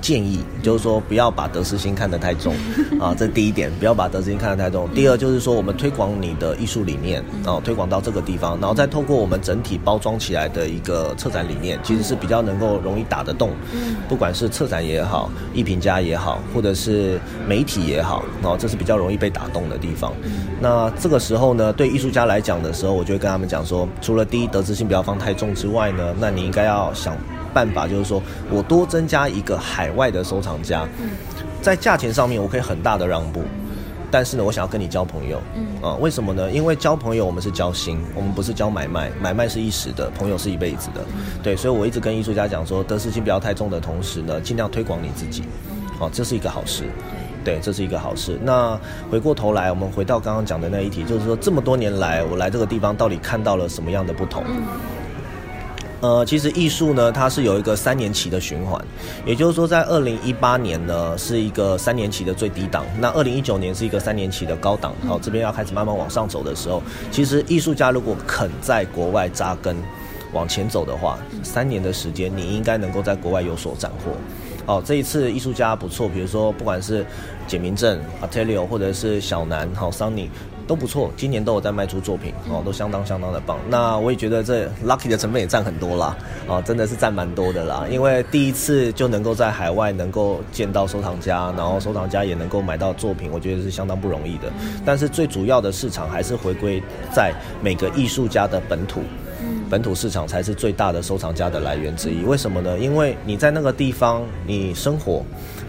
[0.01, 2.53] 建议就是说，不要把得失心看得太重
[2.99, 4.89] 啊，这第一点，不要把得失心看得太重。
[4.93, 13.51] 第二就是说，我们推广你的艺术理念啊，推广到这个地方，然后再透过我们整体包装起来的一个策展理念，其实是比较能够容易打得动。
[14.09, 20.11] 不管是策展也好，艺评家也好，或者是媒体也好，然后这是比较容易被打动的地方。
[20.59, 27.15] 那这个时候呢，对艺术家来讲的时候，我就会跟他们讲说，除了第一得失心不要放太重之外呢，那你应该要想。
[27.53, 30.87] 办法就是说，我多增加一个海外的收藏家，
[31.61, 33.43] 在价钱上面我可以很大的让步，
[34.09, 35.41] 但是呢，我想要跟你交朋友，
[35.81, 36.51] 啊，为什么呢？
[36.51, 41.01] 因为交朋友我们是交心，我们不是交买卖，买卖是一时的，朋友是一辈子的，
[41.41, 45.43] 对，所以我一直跟艺术家讲说，得失心不要太重的同时呢，尽量推广你自己，
[45.97, 46.83] 好，这是一个好事，
[47.43, 48.39] 对，这是一个好事。
[48.43, 54.43] 那回过头来，我们回到刚刚讲的那一题，就是说这么多年来，我来这个地方到底看到了什么样的不同？
[56.01, 58.83] 呃，其实艺术呢，它是有一个三年期的循环，
[59.23, 69.77] 也就是说，在二零一八年呢是一个三年期的最低档，那二零一九年是一个三年期的高档，好，这边要开始慢慢往上走的时候，其实艺术家如果肯在国外扎根
[70.33, 74.11] 往前走的话，三年的时间你应该能够在国外有所斩获。
[74.65, 77.05] 哦，这一次艺术家不错，比如说不管是
[77.47, 80.29] 简明正、Atelio 或者是小南、好 Sunny。
[80.71, 83.57] 都不错，今年都有在卖出作品哦，都相当相当的棒。
[83.67, 86.15] 那我也觉得这 Lucky 的成分也占很多啦，
[86.47, 87.85] 哦，真的是占蛮多的啦。
[87.91, 94.49] 因为第一次就能够在海外能够见到收藏家，然后收藏家也能够买到作品，我觉得是相当不容易的。
[94.85, 96.81] 但是最主要的市场还是回归
[97.13, 99.01] 在每个艺术家的本土，
[99.69, 102.23] 本土市场才是最大的收藏家的来源之一。
[102.23, 102.79] 为什么呢？
[102.79, 105.21] 因为你在那个地方你生活，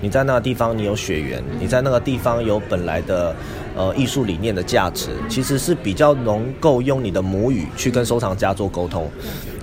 [0.02, 3.34] 你在那个地方你有血缘，你在那个地方有本来的。
[3.74, 9.10] 呃，艺术理念的价值其实是比较能够用你的母语去跟收藏家做沟通，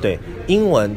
[0.01, 0.91] 对英文。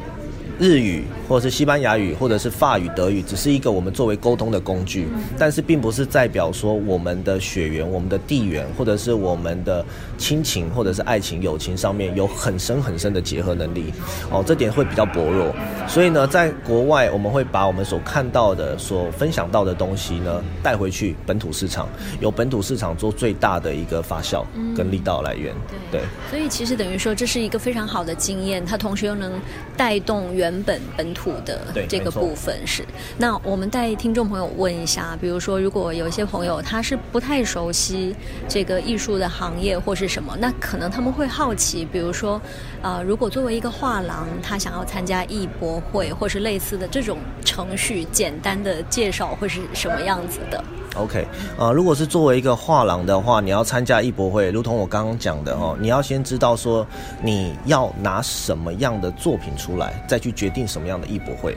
[0.59, 5.09] 日语或者是西班牙语或者是法语、德语，只是一个我们作为沟通的工具，
[5.39, 9.85] 但是并不是代表说我们的血缘、我们的地缘，或者是我们的
[10.19, 13.93] 亲情或者是爱情、友情上面有很深很深的结合能力。
[14.31, 15.55] 哦，这点会比较薄弱。
[15.89, 21.89] 所以呢，在国外我们会把我们所看到的、所分享到的东西呢带回去本土市场，
[22.21, 24.45] 由本土市场做最大的一个发酵
[24.77, 25.55] 跟力道来源。
[25.91, 29.33] 对，所以其实等于说这是一个非常好的经验，它同时又能
[29.77, 30.23] 带动。
[30.33, 30.81] 原本
[31.13, 32.83] 本土的这个部分是，
[33.19, 38.15] 那我们带听众朋友问一下，比如说，如果有一些朋友他是不太熟悉
[38.49, 42.41] 这个艺术的行业或是什么，那可能他们会好奇，比如说，
[42.81, 50.65] 呃，如果作为一个画廊，他想要参加艺博会或是类似的这种程序，简单的介绍会是什么样子的
[50.97, 51.27] ？OK，
[51.59, 56.87] 啊，如果是作为一个画廊的话，你要参加艺博会，如同我刚刚讲的哦，你要先知道说
[57.23, 61.57] 你要拿什么样的作品出来，再去决定什么样的艺博会。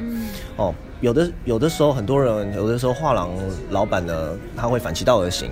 [0.57, 3.31] 哦，有的有的时候很多人，有的时候画廊
[3.69, 5.49] 老板呢，他会反其道而行。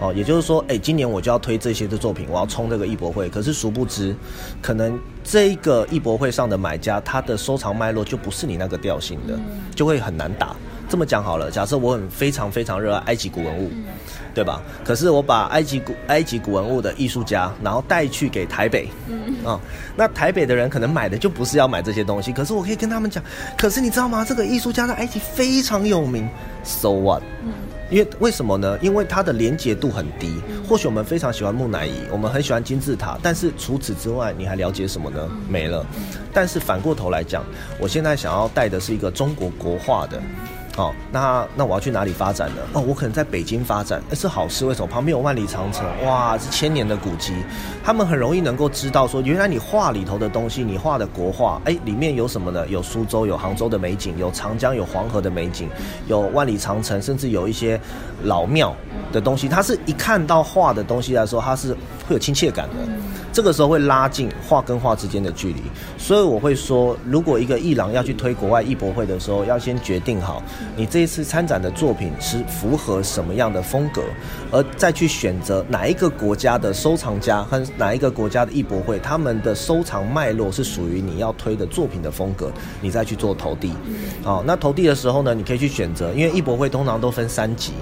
[0.00, 3.28] 哦，也就是说，哎，今年我就要推这些的作品，我要冲这个艺博会。
[3.28, 4.14] 可是殊不知，
[4.60, 9.38] 可能这个艺博会上的买家，他的收藏脉络就不是你那个调性的，
[9.74, 10.54] 就会很难打。
[10.88, 13.70] 这么讲好了，假设我很非常非常热爱埃及古文物，
[14.34, 14.62] 对吧？
[14.84, 18.88] 可是我把埃及古埃及古文物的艺术家，然后带去给台北，
[19.44, 19.60] 啊、
[19.96, 23.22] 那台北的人可能买的就不是要买这些东西，可是我可以跟他们讲，
[23.56, 24.24] 可是你知道吗？
[24.24, 26.28] 这个艺术家在埃及非常有名
[26.62, 27.22] ，so what？
[27.88, 28.76] 因为为什么呢？
[28.82, 30.34] 因为它的连结度很低。
[30.68, 35.28] 或许我们非常喜欢木乃伊，我们很喜欢金字塔，但是除此之外，你还了解什么呢？
[35.48, 35.86] 没了。
[36.32, 37.44] 但是反过头来讲，
[37.78, 40.20] 我现在想要带的是一个中国国画的。
[40.76, 42.56] 哦，那那我要去哪里发展呢？
[42.74, 44.66] 哦，我可能在北京发展，哎，是好事。
[44.66, 44.86] 为什么？
[44.86, 47.32] 旁边有万里长城，哇，是千年的古迹，
[47.82, 52.66] 他们很容易能够知道说，原来你画里头的东西，你画的国画，哎，里面有什么呢？
[52.68, 55.70] 有苏州，有杭州的美景，有长江，有黄河的美景，
[56.06, 57.80] 有万里长城，甚至有一些
[58.24, 58.76] 老庙
[59.10, 59.48] 的东西。
[59.48, 61.72] 他是一看到画的东西来说，他是
[62.06, 62.74] 会有亲切感的。
[63.36, 65.60] 这个时候会拉近画跟画之间的距离，
[65.98, 70.42] 所以我会说，如果一个艺廊要去推国外艺博会的时候，要先决定好
[70.74, 74.02] 你这一次参展的作品是符合什么样的风格，
[74.50, 83.70] 而再去选择哪一个国家的收藏家和哪一个国家的艺博会，他们的收藏脉络是属于你要推的作品的风格，你再去做投递。
[84.22, 87.74] 好，那投递的时候呢，你可以去选择，因为艺博会通常都分三级。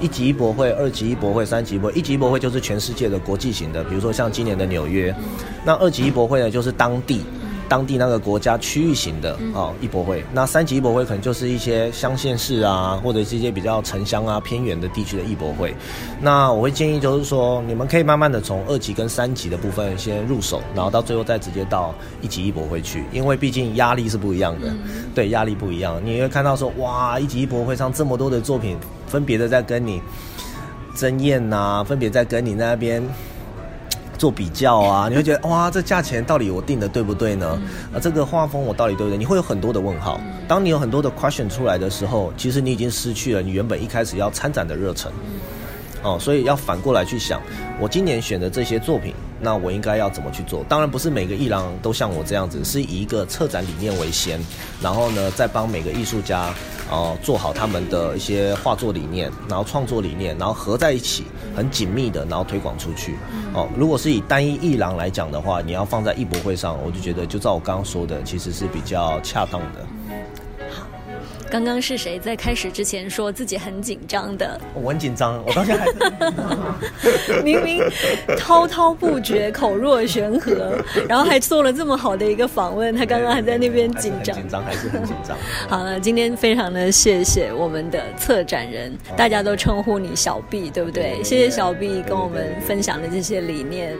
[0.00, 1.98] 一级艺博会、二级艺博会、三级艺博会。
[1.98, 5.14] 一级艺博会就是全世界的国际型的，比如说像今年的纽约。
[5.64, 7.22] 那二级艺博会呢，就是当地
[7.68, 10.24] 当地那个国家区域型的啊一博会。
[10.32, 15.74] 那三级一博会可能就是一些乡县市啊，或者是一些比较城乡啊偏远的地区的艺博会。
[16.20, 24.72] 那我会建议就是说，你们可以慢慢的从二级跟三级的部分先入手，然后到最后再直接到一级一博会去，因为毕竟压力是不一样的。
[25.12, 28.76] 对，压力不一样，你会看到说，哇，一级一博会上这么多的作品，
[29.06, 30.02] 分别的在跟你
[30.94, 33.02] 争艳呐、分别在跟你那边
[34.18, 37.60] 做比较啊， 你会觉得哇，这价钱到底我定的对不对呢？
[37.94, 39.18] 啊，这个画风我到底对不对？
[39.18, 40.20] 你会有很多的问号。
[40.48, 45.12] 当你有很多的 question 出来的时候，其实你已经失去了你原本一开始要参展的热忱。
[46.02, 47.42] 哦，所以要反过来去想，
[47.80, 50.64] 我今年选的这些作品，那我应该要怎么去做？
[50.68, 54.38] 当然不是每个艺廊都像我这样子，是以一个策展理念为先，
[54.80, 56.54] 然后呢，再帮每个艺术家
[56.90, 63.16] 哦、做好他们的一些画作理念，然后创作理念，然后合在一起，很紧密的，然后推广出去。
[63.54, 69.86] 哦，如果是以单一艺廊来讲的话，你要放在艺博会上，我就觉得就照我刚刚说的，其实是比较恰当的。
[71.50, 74.60] 刚刚是谁在开始之前说自己很紧张的？
[74.74, 77.42] 我很紧张，我到现在还是。
[77.42, 77.82] 明明
[78.36, 80.76] 滔滔不绝、口若悬河，
[81.08, 84.34] 然后还做了这么好的一个访问，他刚刚还在那边紧张。
[84.36, 85.36] 紧张，还是很紧张。
[85.68, 91.22] 好了，今天非常的谢谢我们的策展人，大家都称呼你小 B，对不对？
[91.22, 93.94] 谢谢小 B 跟我们分享的这些理念。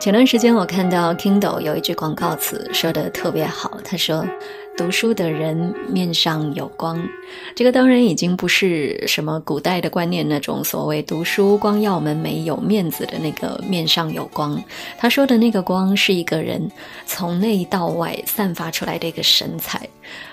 [0.00, 4.26] 前段时间我看到 Kindle 有一句广告词说的特别好，他说
[4.74, 7.06] ：“读书的人面上有光。”
[7.54, 14.58] 这个当然已经不是什么古代的观念那种所谓读书光耀门楣有面子的那个面上有光。
[14.96, 16.66] 他说的那个光是一个人
[17.04, 19.86] 从内到外散发出来的一个神采。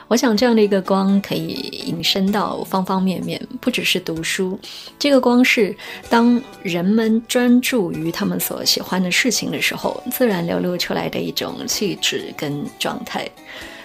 [0.07, 4.57] 我想这样的一个光可以引申到方方面面，不只是读书。
[4.97, 5.75] 这个光是
[6.09, 13.29] 当人们专注于他们所喜欢的事情的时候，自然流露出来的一种气质跟状态。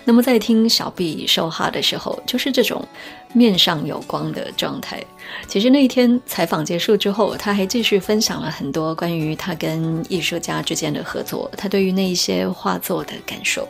[0.05, 2.85] 那么在听小 B 说话的时候，就是这种
[3.33, 5.01] 面上有光的状态。
[5.47, 13.69] 其实那一天采访结束之后，他还继续分享了很多关于他跟艺术家之间的合作，他对于那一些画作的感受。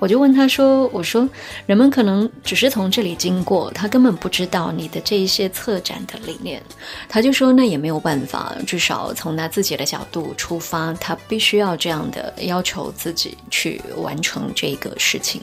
[0.00, 1.28] 我就问他说：“我说，
[1.66, 6.60] 人们可能只是从这里经过，他根本不知道你的这一些策展的理念。”
[7.06, 15.42] 他就说：“那也没有办法，至少从他自己的角度出发，他必须要这样的要求自己去完成这个事情。”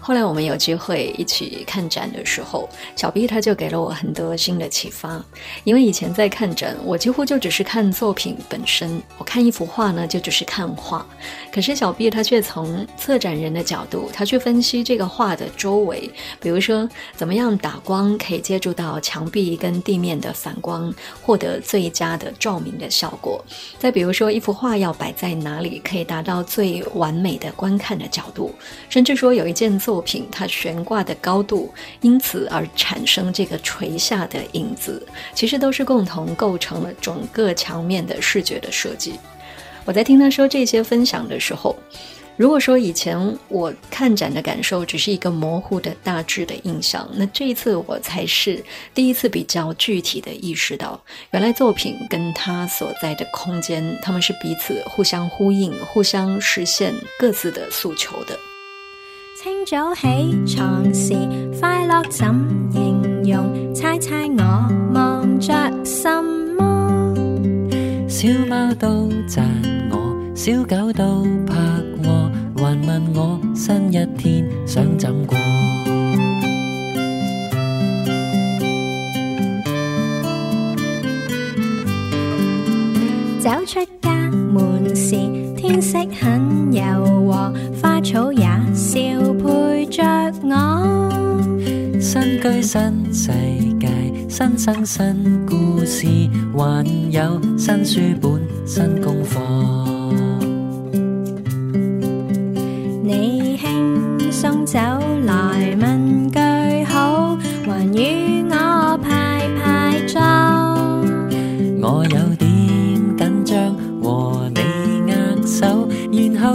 [0.00, 5.22] 后来我们有机会一起看展的时候，小 B 他就给了我很多新的启发。
[5.64, 11.06] 因为以前在看展，我几乎就只是看作品本身，我看一幅画呢，就只是看画。
[11.52, 16.10] 可是小 B 他却从策展人的角度，他去分析这个画的周围，
[16.40, 20.92] 比如说怎么样打光可以接触到墙壁跟地面的反光，
[21.22, 23.44] 获得最佳的照明的效果。
[23.78, 28.54] 再比如说一幅画要摆在哪里，可以达到最完美的观看的角度，
[28.88, 39.14] 甚至说有一件作作品它悬挂的高度，因此而产生这个垂下的影子，其实都是共同构成了整个墙面的视觉的设计。
[39.84, 41.74] 我在听他说这些分享的时候，
[42.36, 48.64] 如果说以前我看展的感受只是一个模糊的大致的印象，那这一次我才是
[48.94, 58.38] 第一次比较具体的意识到，原来作品跟它所在的空间，他们是彼此互相呼应、互相实现各自的诉求的。
[59.42, 61.14] 清早起床时，
[61.58, 62.28] 快乐怎
[62.70, 63.74] 形容？
[63.74, 66.22] 猜猜我望着什
[66.58, 67.14] 么？
[68.06, 69.42] 小貓都讚
[69.90, 71.56] 我，小狗都拍
[72.04, 75.38] 我，還問我新一天想怎過。
[83.40, 85.16] 走出家門時，
[85.56, 88.42] 天色很柔和，花草也
[88.74, 89.00] 笑
[89.34, 90.02] 陪着
[90.42, 91.10] 我。
[92.00, 92.80] 新居新
[93.12, 93.30] 世
[93.78, 93.88] 界，
[94.28, 96.06] 新生新故事，
[96.56, 99.38] 還有新書本新功課。
[103.04, 104.78] 你輕鬆走
[105.26, 110.20] 來問句好，還與我排排坐。
[111.82, 112.16] 我有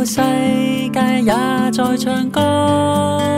[0.06, 0.22] 世
[0.92, 1.34] 界也
[1.72, 3.35] 在唱歌。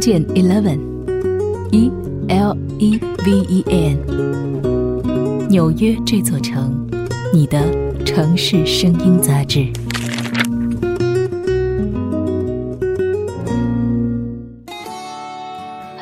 [0.00, 1.90] 见 Eleven”，e
[2.28, 3.98] l e v e n，
[5.48, 6.88] 纽约这座城，
[7.34, 7.60] 你的
[8.04, 9.66] 城市声音杂志。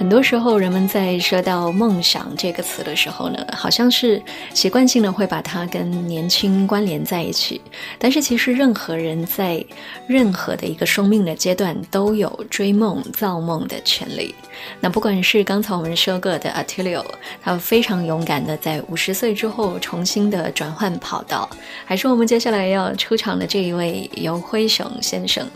[0.09, 4.23] 很多时候，人们在说到“梦想”这个词的时候呢，好像是
[4.55, 7.61] 习惯性的会把它跟年轻关联在一起。
[7.99, 9.63] 但是，其实任何人在
[10.07, 14.35] 任何的一个生命的阶段都有追梦、造梦的权利。
[14.81, 17.05] 那不管是刚才我们说过的 Attilio，
[17.43, 21.47] 他非常勇敢的在五十岁之后重新的转换跑道，
[21.85, 25.47] 还是我们接下来要出场的这一位尤辉雄先生。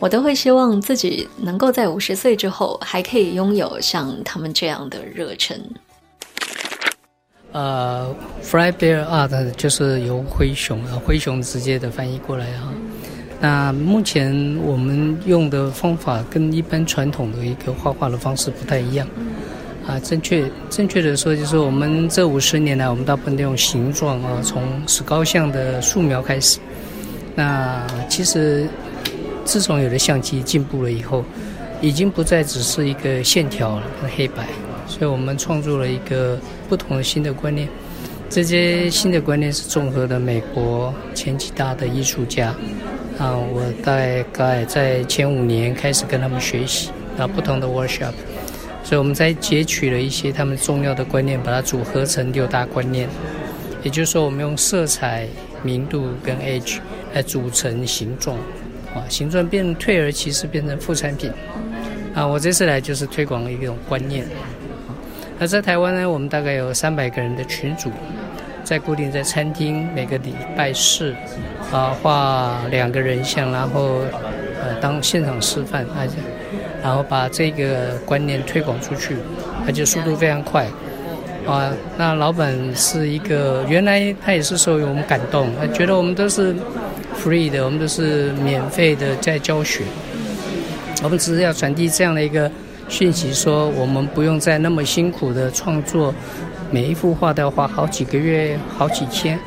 [0.00, 5.60] 我都会希望自己能够在五十岁之后还可以拥有像他们这样的热忱。
[7.50, 12.72] 呃，Fly Bear Art 就是由灰熊啊，灰熊直接的翻译过来哈。
[13.40, 14.32] 那目前
[14.62, 19.08] 我们用的方法跟一般传统的一个画画的方式不太一样
[19.84, 19.98] 啊。
[19.98, 26.60] 正确正确的说，就是我们这五十年来，我们大部分都用形状啊，从石膏像的素描开始。
[27.34, 28.68] 那其实。
[29.48, 31.24] 自从有了相机进步了以后，
[31.80, 33.82] 已经不再只是一个线条了，
[34.14, 34.46] 黑白，
[34.86, 36.38] 所以我们创作了一个
[36.68, 37.66] 不同的新的观念。
[38.28, 42.54] 这些新的观念是综合的美国前几大的艺术家
[43.18, 43.96] 啊，我大
[44.34, 48.12] 概在前五年开始跟他们学习啊，不同的 workshop，
[48.84, 53.08] 所以我们在截取了一些他们重要的观念，把它组合成六大观念。
[53.82, 55.26] 也就是说，我们用色彩、
[55.62, 56.80] 明度跟 edge
[57.14, 58.36] 来组成形状。
[59.08, 61.30] 形状变退而其次变成副产品，
[62.14, 64.26] 啊，我这次来就是推广一种观念。
[65.38, 67.90] 那在台湾呢，我们大概有三百个人的群组，
[68.64, 71.14] 在固定在餐厅每个礼拜四，
[71.72, 74.00] 啊，画两个人像，然后
[74.60, 76.14] 呃当现场示范，而且
[76.82, 79.16] 然后把这个观念推广出去，
[79.66, 80.66] 而且速度非常快。
[81.46, 86.54] 啊，那老板是一个原来他也是受我们感动，他觉得我们都是。
[87.22, 89.82] Free 的，我们都是免费的在教学。
[91.02, 92.50] 我们只是要传递这样的一个
[92.88, 96.14] 讯息，说我们不用再那么辛苦的创作，
[96.70, 99.38] 每一幅画都要花好几个月、好几天。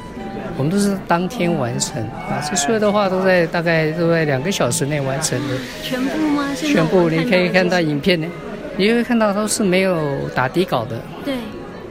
[0.57, 5.55] 我们都是当天完成啊，这所有的话都在大概都在两个小时内完成的。
[5.82, 6.47] 全部吗？
[6.55, 8.28] 全部，你可以看到影片呢，
[8.78, 11.01] 你会看到都是没有打底稿的。
[11.26, 11.36] 对。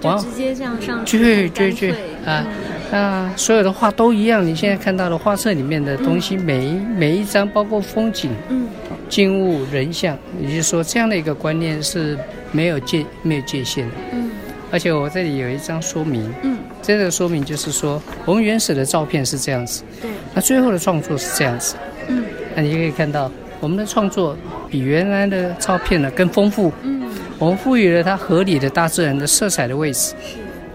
[0.01, 1.19] 就直接这样上去。
[1.19, 1.91] 对对对，
[2.25, 2.47] 啊。
[2.91, 8.69] 那所有的画都一样，你现在看到的画册里面的东西，每一每一张，包括风景、嗯。
[9.09, 12.17] 静物、人像，也就是说，这样的一个观念是
[12.53, 13.95] 没有界没有界限的。
[14.13, 14.31] 嗯。
[14.71, 21.75] 而且我这里有一张说明，嗯，这个说明就是说，我们原始的照片是这样子，对，那最后的创作是这样子，
[22.07, 22.23] 嗯，
[22.55, 23.29] 那你就可以看到
[23.59, 24.37] 我们的创作
[24.71, 27.03] 比原来的照片呢更丰富，嗯，
[27.37, 30.15] 我们赋予了它合理的大自然的色彩的位置，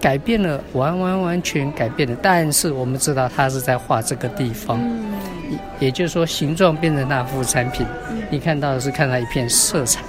[0.06, 4.80] 改变了完完完全改变了，但是我们知道他是在画这个地方，
[5.80, 7.84] 也就是说形状变成那副产品，
[8.30, 10.00] 你看到的是看到一片色彩，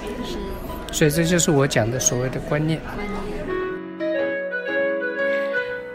[0.92, 2.80] 所以这就是我讲的所谓的观念。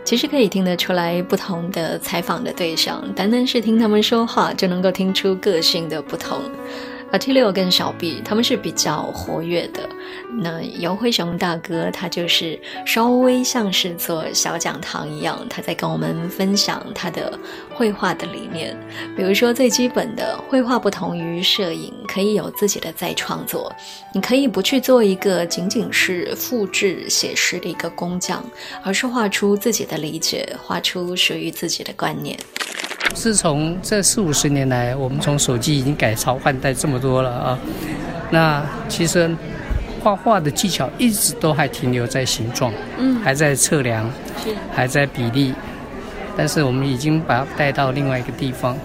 [0.03, 6.41] 其实可以听得出来，不同的采访的对象，单单是听他们说话，就能够听出个性的不同。
[7.13, 9.87] 阿 T 六跟小 B 他们是比较活跃的，
[10.39, 17.39] 那尤辉雄大哥他就是稍微像是做小讲堂一样，他在跟我们分享他的
[17.71, 18.75] 绘画的理念。
[19.15, 23.71] 比如说最基本的绘画不同于摄影，可以有自己的再创作，
[24.11, 28.43] 你可以不去做一个仅仅是复制写实的一个工匠，
[28.83, 32.35] 而是画出自己的理解，画出属于自己的观念。
[33.13, 37.59] 自从这四五十年来，我们从手机已经改朝换代这么多了啊，
[38.29, 39.29] 那其实
[40.01, 44.09] 画画的技巧一直都还停留在形状，嗯还在测量，
[44.43, 45.53] 是还在比例，
[46.35, 48.77] 但是我们已经把它带到另外一个地方。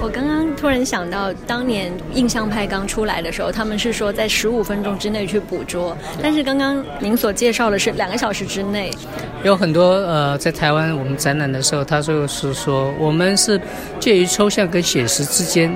[0.00, 8.90] 我刚刚突然想到，当年印象派刚出来的时候，他们是说在十五分钟之内去捕捉，但是刚刚您所介绍的是两个小时之内。
[9.44, 13.60] 有很多呃，在台湾我们展览的时候，他就是说我们是
[14.00, 15.72] 介于抽象跟写实之间，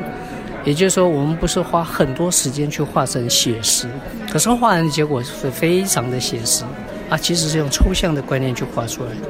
[0.64, 3.86] 也就是说我们不是花很多时间去画成写实，
[4.30, 6.64] 可是画完的结果是非常的写实
[7.08, 9.28] 啊，其实是用抽象的观念去画出来的。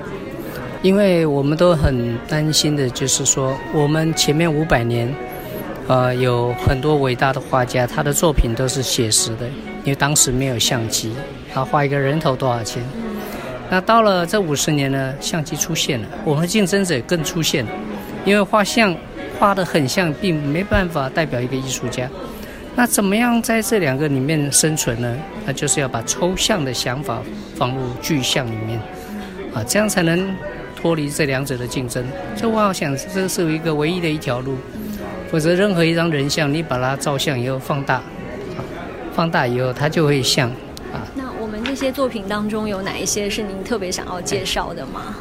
[0.86, 5.12] 因为我们都很担心的，就是说我们前面五百年，
[5.88, 9.48] 呃，有很多伟大的画家，他的作品都是写实的，
[9.82, 11.12] 因为当时没有相机，
[11.52, 12.80] 他画一个人头多少钱？
[13.68, 17.70] 那到了这五十年呢，相机出现了，我们的竞争者更出现了，
[18.24, 18.96] 因为画像
[19.40, 22.08] 画得很像，并没办法代表一个艺术家。
[22.76, 25.16] 那怎么样在这两个里面生存呢？
[25.44, 27.20] 那就是要把抽象的想法
[27.56, 28.78] 放入具象里面，
[29.52, 30.32] 啊，这样才能
[30.76, 32.04] 脱离这两者的竞争。
[32.36, 34.56] 这我好想，这是一个唯一的一条路，
[35.30, 38.60] 否则任何一张人像，你把它照相以后放大，啊，
[39.14, 40.52] 放大以后它就会像。
[41.14, 45.14] 那我们这些作品当中有哪一些是您特别想要介绍的吗？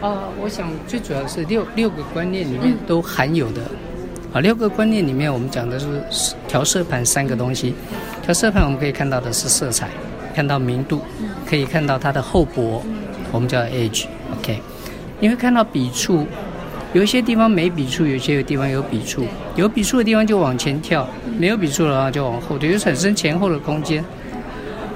[0.00, 3.62] 啊，我想最主要是六六个观念里面都含有的。
[4.32, 7.74] 啊，六个观念里面，我们讲的是调色盘三个东西。
[8.22, 9.88] 调色盘我们可以看到的是色彩，
[10.34, 11.00] 看到明度，
[11.48, 12.82] 可以看到它的厚薄，
[13.32, 14.60] 我们叫 age，OK。
[15.18, 16.26] 你会看到笔触，
[16.92, 21.08] 有一些地方没笔触，有些地方有笔触，有笔触的地方就往前跳，
[21.38, 24.04] 没有笔触的话就往后退，就产生前后的空间。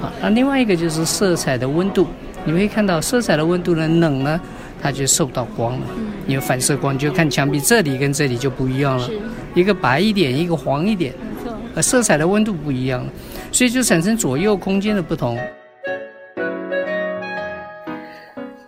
[0.01, 2.07] 啊，那另外一个就是色彩的温度，
[2.43, 4.39] 你会看到色彩的温度呢，冷呢，
[4.81, 5.85] 它就受到光了，
[6.25, 9.09] 你有反射光，就看墙壁这里跟这里就不一样了，
[9.53, 11.13] 一个白一点，一个黄一点，
[11.75, 13.11] 呃，色彩的温度不一样了，
[13.51, 15.37] 所以就产生左右空间的不同。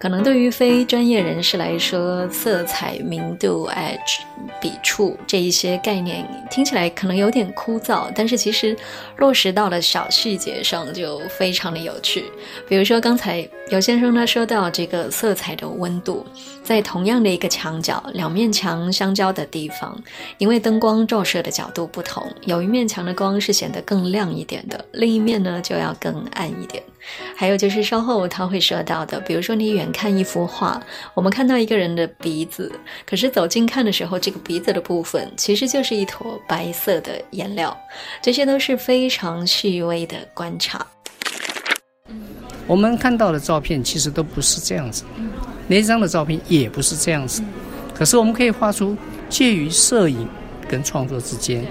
[0.03, 4.19] 可能对于非专业人士来说，色彩、明度、edge、
[4.59, 8.75] 笔触这一些概念听起来可能有点枯燥，但是其实
[9.15, 12.25] 落实到了小细节上就非常的有趣。
[12.67, 16.25] 比如说刚才有先生他说到这个色彩的温度，
[16.65, 19.97] 在同样的一个墙角，两面墙相交的地方，
[20.37, 26.83] 因为灯光照射的角度不同，有一面墙的光是显得更亮一点的，另一面呢就要更暗一点。
[27.35, 30.81] 还有就是稍后他会说到的，比如说你远看一幅画，
[31.13, 32.71] 我们看到一个人的鼻子，
[33.05, 37.75] 可是走近看的时候，这个鼻子的部分其实就是一坨白色的颜料，
[38.21, 40.85] 这些都是非常细微的观察。
[42.65, 45.03] 我们看到的照片其实都不是这样子，
[45.67, 47.43] 那张的照片也不是这样子，
[47.93, 48.95] 可是我们可以画出
[49.29, 50.27] 介于摄影
[50.69, 51.65] 跟创作之间。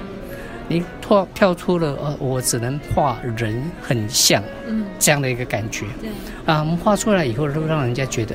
[0.68, 0.82] 你
[1.12, 5.84] 跳跳出了呃，我只能画人很像，嗯，这样的一个感觉。
[6.00, 6.08] 对，
[6.46, 8.34] 啊，我们画出来以后，都让人家觉得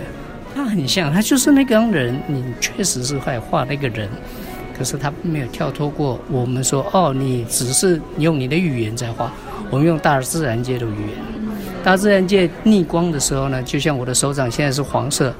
[0.53, 2.21] 他很像，他就是那个人。
[2.27, 4.07] 你确实是在画那个人，
[4.77, 9.33] 可是他没有跳脱过我们说哦，你只是用你的语言在画，
[9.71, 11.09] 我们用大自然界的语言。
[11.83, 15.33] 大自然界逆光的时候呢，就像我的手掌现在是黄色，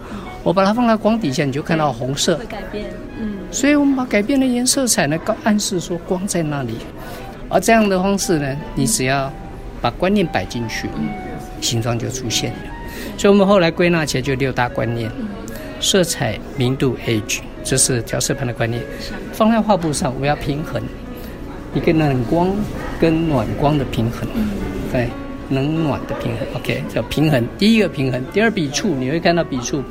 [0.43, 2.45] 我把它放在光底下，你就看到红色会。
[2.45, 2.85] 改变，
[3.19, 6.77] 嗯，所以我们把改变的颜色彩呢，告暗示说光在那里，
[7.49, 9.31] 而这样的方式呢，你只要
[9.81, 10.87] 把观念摆进去，
[11.61, 12.57] 形状就出现了。
[13.17, 15.09] 所以我们后来归纳起来就六大观念。
[15.79, 18.81] 色彩明度 H，这是调色盘的观念。
[19.31, 20.81] 放在画布上，我要平衡
[21.75, 22.49] 一个冷光
[22.99, 24.27] 跟暖光的平衡，
[24.91, 25.07] 对，
[25.51, 26.47] 冷暖的平衡。
[26.55, 27.47] OK，叫平衡。
[27.59, 29.83] 第一个平衡，第二笔触，你会看到笔触，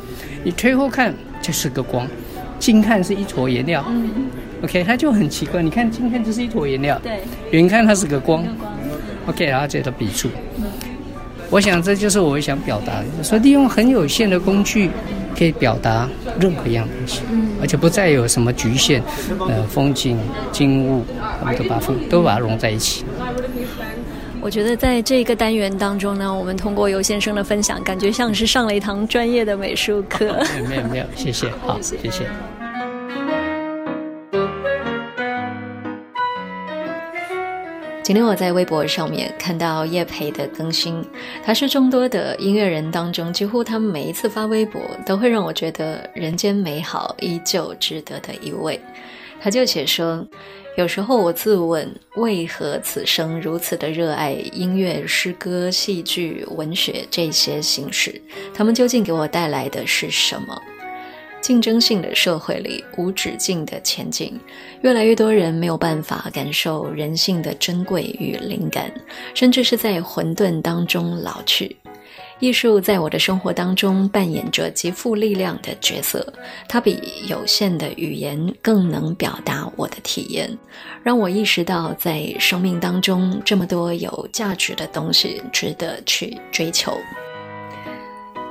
[0.43, 2.05] 你推后看就是个光，
[2.59, 3.85] 近看是一坨颜料。
[4.63, 8.45] OK，它就很奇怪，你看今天就是一坨颜料，对，远看它是个光。
[9.27, 10.29] OK，然后接着笔触。
[11.51, 14.91] 我想这就是我想表达的，说利用很有限的工具，
[15.39, 16.09] 可以表达
[16.41, 17.21] 任何一样东西，
[17.61, 19.03] 而且不再有什么局限，
[19.49, 20.19] 呃，风景、
[20.51, 21.05] 景物，
[21.41, 23.05] 我们都把风都把它融在一起。
[24.41, 30.41] 我觉得在这个单元当中呢，我们通过尤先生的分享，感觉像是上了一堂专业的美术课。
[30.69, 32.25] 没有没有，谢谢，好，谢谢。
[38.07, 41.05] 今天我在微博上面看到叶培的更新，
[41.45, 48.81] 他是众多的音乐人当中，几乎他们每一次发微博都会让我觉得人间美好依旧值得的一位。
[49.41, 50.25] 他就写说，
[50.77, 58.23] 有时候我自问，为何此生如此的热爱音乐、诗歌、戏剧、文学这些形式？
[58.55, 60.63] 他们究竟给我带来的是什么？
[61.41, 64.39] 竞争性的社会里，无止境的前进，
[64.83, 68.93] 越来越多人没有办法感受人性的珍贵与灵感，
[69.33, 71.77] 甚至是在混沌当中老去。
[72.39, 76.31] 艺术在我的生活当中扮演着极富力量的角色，
[76.69, 80.51] 它比有限的语言更能表达我的体验，
[81.03, 86.93] 让我意识到在生命当中这么多有价值的东西值得去追求。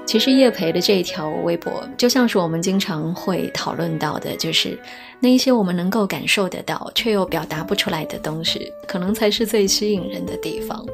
[0.06, 4.80] 其实叶培的这一条微博，就像是我们经常会讨论到的，就是
[5.20, 10.86] 那一些我们能够感受得到却又表达不出来的东西，可能才是最吸引人的地方。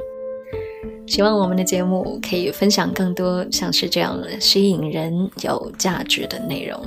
[1.05, 6.81] 希望我们的节目可以分享更多像是这样吸引人、有价值的内容。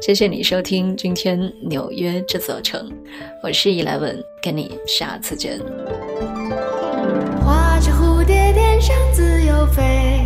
[0.00, 2.90] 谢谢你收听今天纽约这座城，
[3.42, 5.60] 我是 Eleven，跟你下次见。
[7.44, 10.17] 画着蝴蝶，天上自由飞。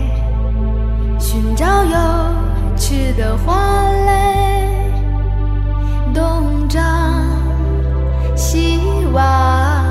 [1.32, 4.92] 寻找有趣的花蕾
[6.12, 7.24] 东张
[8.36, 8.78] 西
[9.14, 9.81] 望。